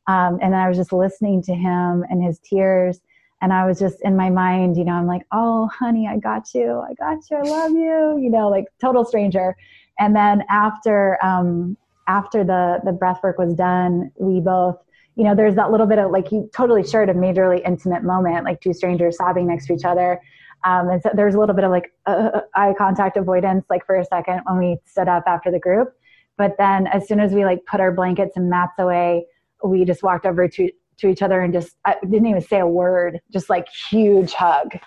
[0.08, 3.02] um, and then I was just listening to him and his tears.
[3.39, 6.56] And I was just in my mind, you know, I'm like, oh, honey, I got
[6.56, 6.80] you.
[6.80, 7.38] I got you.
[7.38, 8.18] I love you.
[8.20, 9.56] You know, like total stranger
[10.00, 11.78] and then after um,
[12.08, 14.78] after the the breath work was done, we both
[15.16, 18.45] you know there's that little bit of like you totally shared a majorly intimate moment,
[18.45, 20.22] like two strangers sobbing next to each other.
[20.64, 23.86] Um, and so there's a little bit of like uh, uh, eye contact avoidance, like
[23.86, 25.93] for a second when we stood up after the group.
[26.38, 29.26] But then as soon as we like put our blankets and mats away,
[29.64, 32.68] we just walked over to to each other and just I didn't even say a
[32.68, 34.78] word, just like huge hug,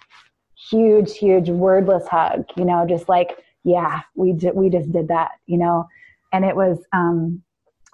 [0.71, 2.45] huge, huge wordless hug.
[2.57, 5.87] You know, just like yeah, we did, we just did that, you know,
[6.33, 7.43] and it was um,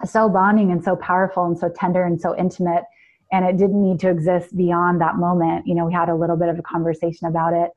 [0.05, 2.83] so bonding and so powerful and so tender and so intimate.
[3.31, 5.67] And it didn't need to exist beyond that moment.
[5.67, 7.71] You know, we had a little bit of a conversation about it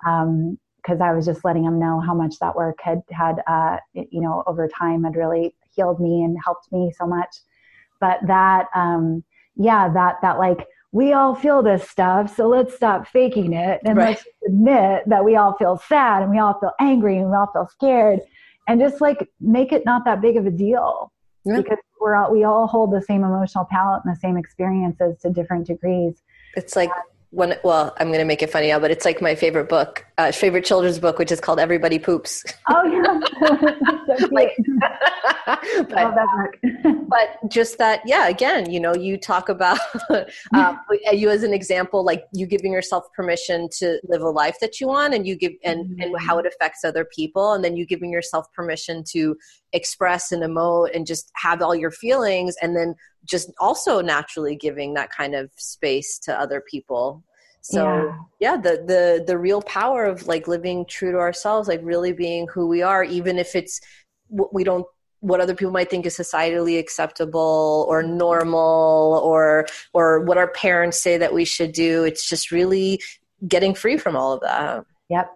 [0.00, 3.78] because um, I was just letting him know how much that work had had, uh,
[3.92, 7.36] you know, over time had really healed me and helped me so much.
[8.00, 9.22] But that, um,
[9.56, 13.98] yeah, that that like we all feel this stuff, so let's stop faking it and
[13.98, 14.10] right.
[14.10, 17.50] let's admit that we all feel sad and we all feel angry and we all
[17.52, 18.20] feel scared
[18.68, 21.12] and just like make it not that big of a deal
[21.44, 21.56] yeah.
[21.56, 25.30] because we're all we all hold the same emotional palette and the same experiences to
[25.30, 26.22] different degrees.
[26.54, 26.90] It's like
[27.34, 30.04] when well i'm going to make it funny now but it's like my favorite book
[30.16, 32.44] uh, favorite children's book which is called everybody poops.
[32.68, 33.20] Oh yeah.
[34.04, 34.50] So like,
[35.88, 36.14] but,
[37.08, 39.78] but just that yeah again you know you talk about
[40.54, 40.78] um,
[41.10, 44.88] you as an example like you giving yourself permission to live a life that you
[44.88, 46.02] want and you give and mm-hmm.
[46.02, 49.36] and how it affects other people and then you giving yourself permission to
[49.72, 52.94] express and emote and just have all your feelings and then
[53.24, 57.24] just also naturally giving that kind of space to other people
[57.64, 58.18] so yeah.
[58.40, 58.56] yeah.
[58.56, 62.66] the the the real power of like living true to ourselves like really being who
[62.66, 63.80] we are even if it's
[64.28, 64.86] what we don't
[65.20, 71.02] what other people might think is societally acceptable or normal or or what our parents
[71.02, 73.00] say that we should do it's just really
[73.48, 75.30] getting free from all of that yep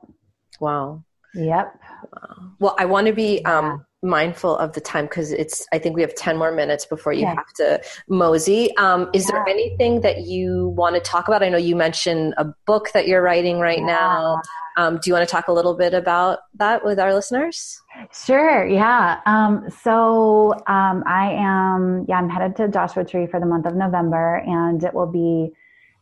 [0.60, 1.02] wow
[1.34, 1.74] yep
[2.12, 2.52] wow.
[2.58, 6.02] well i want to be um mindful of the time because it's i think we
[6.02, 7.34] have 10 more minutes before you yeah.
[7.34, 9.32] have to mosey um, is yeah.
[9.32, 13.08] there anything that you want to talk about i know you mentioned a book that
[13.08, 13.86] you're writing right yeah.
[13.86, 14.40] now
[14.76, 17.80] um, do you want to talk a little bit about that with our listeners
[18.12, 23.46] sure yeah um, so um, i am yeah i'm headed to joshua tree for the
[23.46, 25.50] month of november and it will be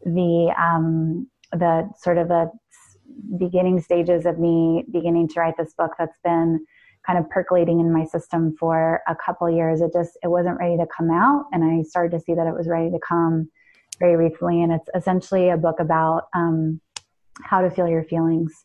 [0.04, 2.50] the um, the sort of the
[3.38, 6.60] beginning stages of me beginning to write this book that's been
[7.06, 9.80] kind of percolating in my system for a couple years.
[9.80, 12.54] It just it wasn't ready to come out, and I started to see that it
[12.54, 13.48] was ready to come
[13.98, 14.62] very recently.
[14.62, 16.80] And it's essentially a book about um,
[17.42, 18.64] how to feel your feelings.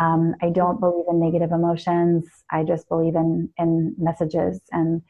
[0.00, 2.26] Um, I don't believe in negative emotions.
[2.50, 5.02] I just believe in in messages and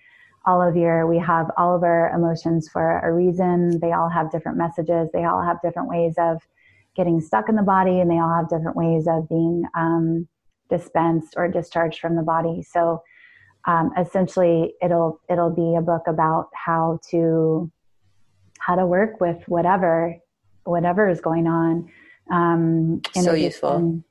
[0.47, 3.81] all of your we have all of our emotions for a reason.
[3.81, 5.09] They all have different messages.
[5.12, 6.43] They all have different ways of
[6.95, 10.29] getting stuck in the body, and they all have different ways of being um,
[10.70, 12.62] dispensed or discharged from the body.
[12.62, 13.02] So
[13.66, 17.70] um, essentially, it'll it'll be a book about how to
[18.58, 20.16] how to work with whatever
[20.64, 21.90] whatever is going on.
[22.30, 24.02] Um, so useful.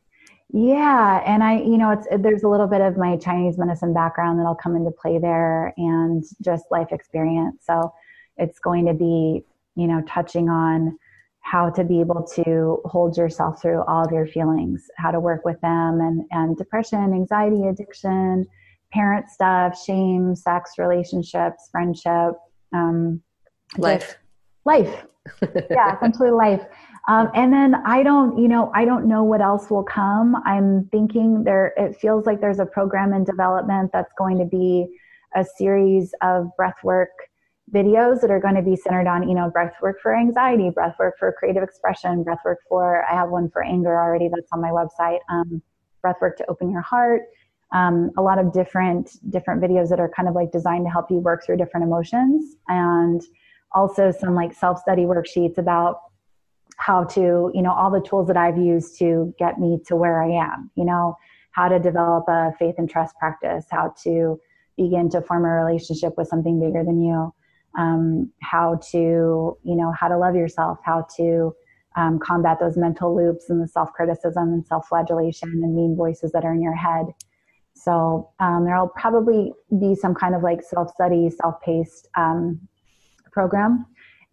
[0.56, 4.40] Yeah, and I, you know, it's there's a little bit of my Chinese medicine background
[4.40, 7.64] that'll come into play there, and just life experience.
[7.66, 7.92] So
[8.38, 9.44] it's going to be,
[9.76, 10.98] you know, touching on
[11.44, 15.46] how to be able to hold yourself through all of your feelings, how to work
[15.46, 18.46] with them and, and depression, anxiety, addiction,
[18.92, 22.34] parent stuff, shame, sex, relationships, friendship,
[22.74, 23.22] um,
[23.78, 24.18] life.
[24.66, 25.06] Life.
[25.70, 26.66] yeah, essentially life.
[27.10, 30.38] Um, and then I don't, you know, I don't know what else will come.
[30.46, 34.88] I'm thinking there, it feels like there's a program in development that's going to be
[35.36, 37.10] a series of breath work
[37.72, 40.96] videos that are going to be centered on, you know, breath work for anxiety, breath
[41.00, 44.62] work for creative expression, breath work for, I have one for anger already that's on
[44.62, 45.62] my website, um,
[46.02, 47.22] breath work to open your heart.
[47.72, 51.10] Um, a lot of different different videos that are kind of like designed to help
[51.10, 53.24] you work through different emotions and
[53.72, 55.98] also some like self-study worksheets about
[56.78, 60.22] how to you know all the tools that i've used to get me to where
[60.24, 61.18] i am you know
[61.52, 64.40] how to develop a faith and trust practice how to
[64.78, 67.34] begin to form a relationship with something bigger than you
[67.78, 68.98] um, how to
[69.64, 71.54] you know how to love yourself how to
[71.96, 76.54] um, combat those mental loops and the self-criticism and self-flagellation and mean voices that are
[76.54, 77.06] in your head.
[77.76, 82.60] So um, there'll probably be some kind of like self-study self-paced um,
[83.32, 83.86] program.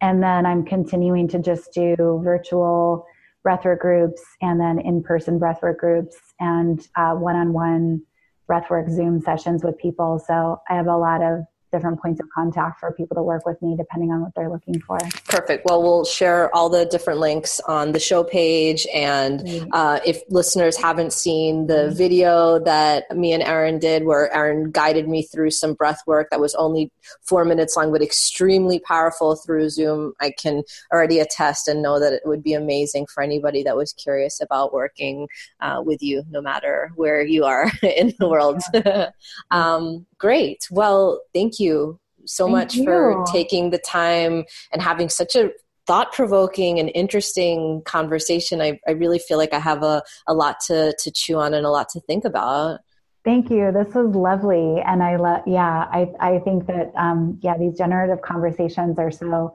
[0.02, 3.04] And then i'm continuing to just do virtual
[3.46, 8.02] breathwork groups and then in-person breathwork groups and uh, one-on-one
[8.50, 10.22] breathwork zoom sessions with people.
[10.26, 11.40] So i have a lot of
[11.72, 14.80] different points of contact for people to work with me depending on what they're looking
[14.80, 14.98] for.
[15.28, 15.64] Perfect.
[15.64, 18.86] Well, we'll share all the different links on the show page.
[18.94, 19.68] And mm-hmm.
[19.72, 21.96] uh, if listeners haven't seen the mm-hmm.
[21.96, 26.40] video that me and Erin did, where Erin guided me through some breath work that
[26.40, 26.90] was only
[27.22, 30.62] four minutes long, but extremely powerful through Zoom, I can
[30.92, 34.72] already attest and know that it would be amazing for anybody that was curious about
[34.72, 35.28] working
[35.60, 38.60] uh, with you, no matter where you are in the world.
[39.50, 40.68] um, great.
[40.70, 42.84] Well, thank you so thank much you.
[42.84, 45.50] for taking the time and having such a
[45.86, 48.60] thought provoking and interesting conversation.
[48.60, 51.66] I, I really feel like I have a, a lot to, to chew on and
[51.66, 52.80] a lot to think about.
[53.24, 53.72] Thank you.
[53.72, 54.80] This was lovely.
[54.86, 59.54] And I love, yeah, I, I think that, um, yeah, these generative conversations are so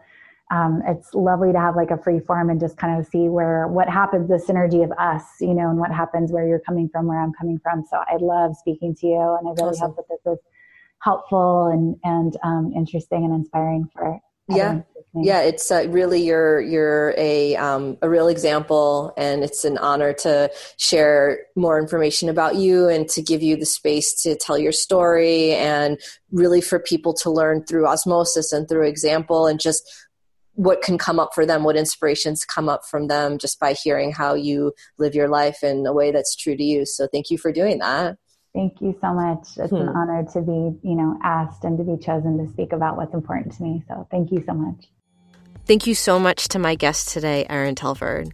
[0.52, 3.68] um, it's lovely to have like a free form and just kind of see where
[3.68, 7.08] what happens the synergy of us you know and what happens where you're coming from
[7.08, 9.92] where i'm coming from so i love speaking to you and i really awesome.
[9.92, 10.40] hope that this is
[11.06, 14.82] helpful and and um, interesting and inspiring for yeah
[15.16, 20.12] yeah it's uh, really you're you're a um, a real example and it's an honor
[20.14, 24.72] to share more information about you and to give you the space to tell your
[24.72, 25.98] story and
[26.32, 29.88] really for people to learn through osmosis and through example and just
[30.56, 34.12] what can come up for them, what inspirations come up from them just by hearing
[34.12, 36.86] how you live your life in a way that's true to you.
[36.86, 38.18] So thank you for doing that.
[38.56, 39.58] Thank you so much.
[39.58, 39.76] It's hmm.
[39.76, 43.14] an honor to be, you know, asked and to be chosen to speak about what's
[43.14, 43.84] important to me.
[43.88, 44.86] So thank you so much.
[45.66, 48.34] Thank you so much to my guest today, Erin Telford.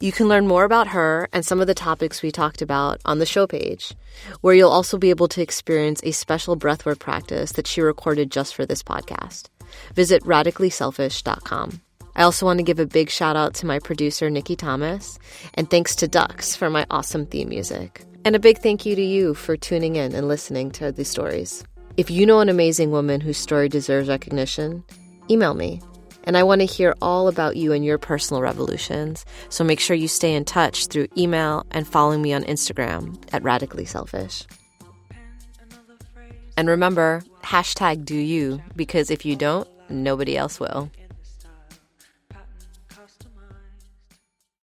[0.00, 3.18] You can learn more about her and some of the topics we talked about on
[3.18, 3.92] the show page,
[4.40, 8.54] where you'll also be able to experience a special breathwork practice that she recorded just
[8.54, 9.50] for this podcast.
[9.94, 11.80] Visit radicallyselfish.com.
[12.16, 15.18] I also want to give a big shout out to my producer, Nikki Thomas,
[15.54, 18.04] and thanks to Ducks for my awesome theme music.
[18.24, 21.64] And a big thank you to you for tuning in and listening to these stories.
[21.96, 24.84] If you know an amazing woman whose story deserves recognition,
[25.30, 25.80] email me.
[26.24, 29.24] And I want to hear all about you and your personal revolutions.
[29.48, 33.42] So make sure you stay in touch through email and following me on Instagram at
[33.42, 34.46] Radically Selfish.
[36.58, 40.90] And remember, hashtag do you, because if you don't, nobody else will.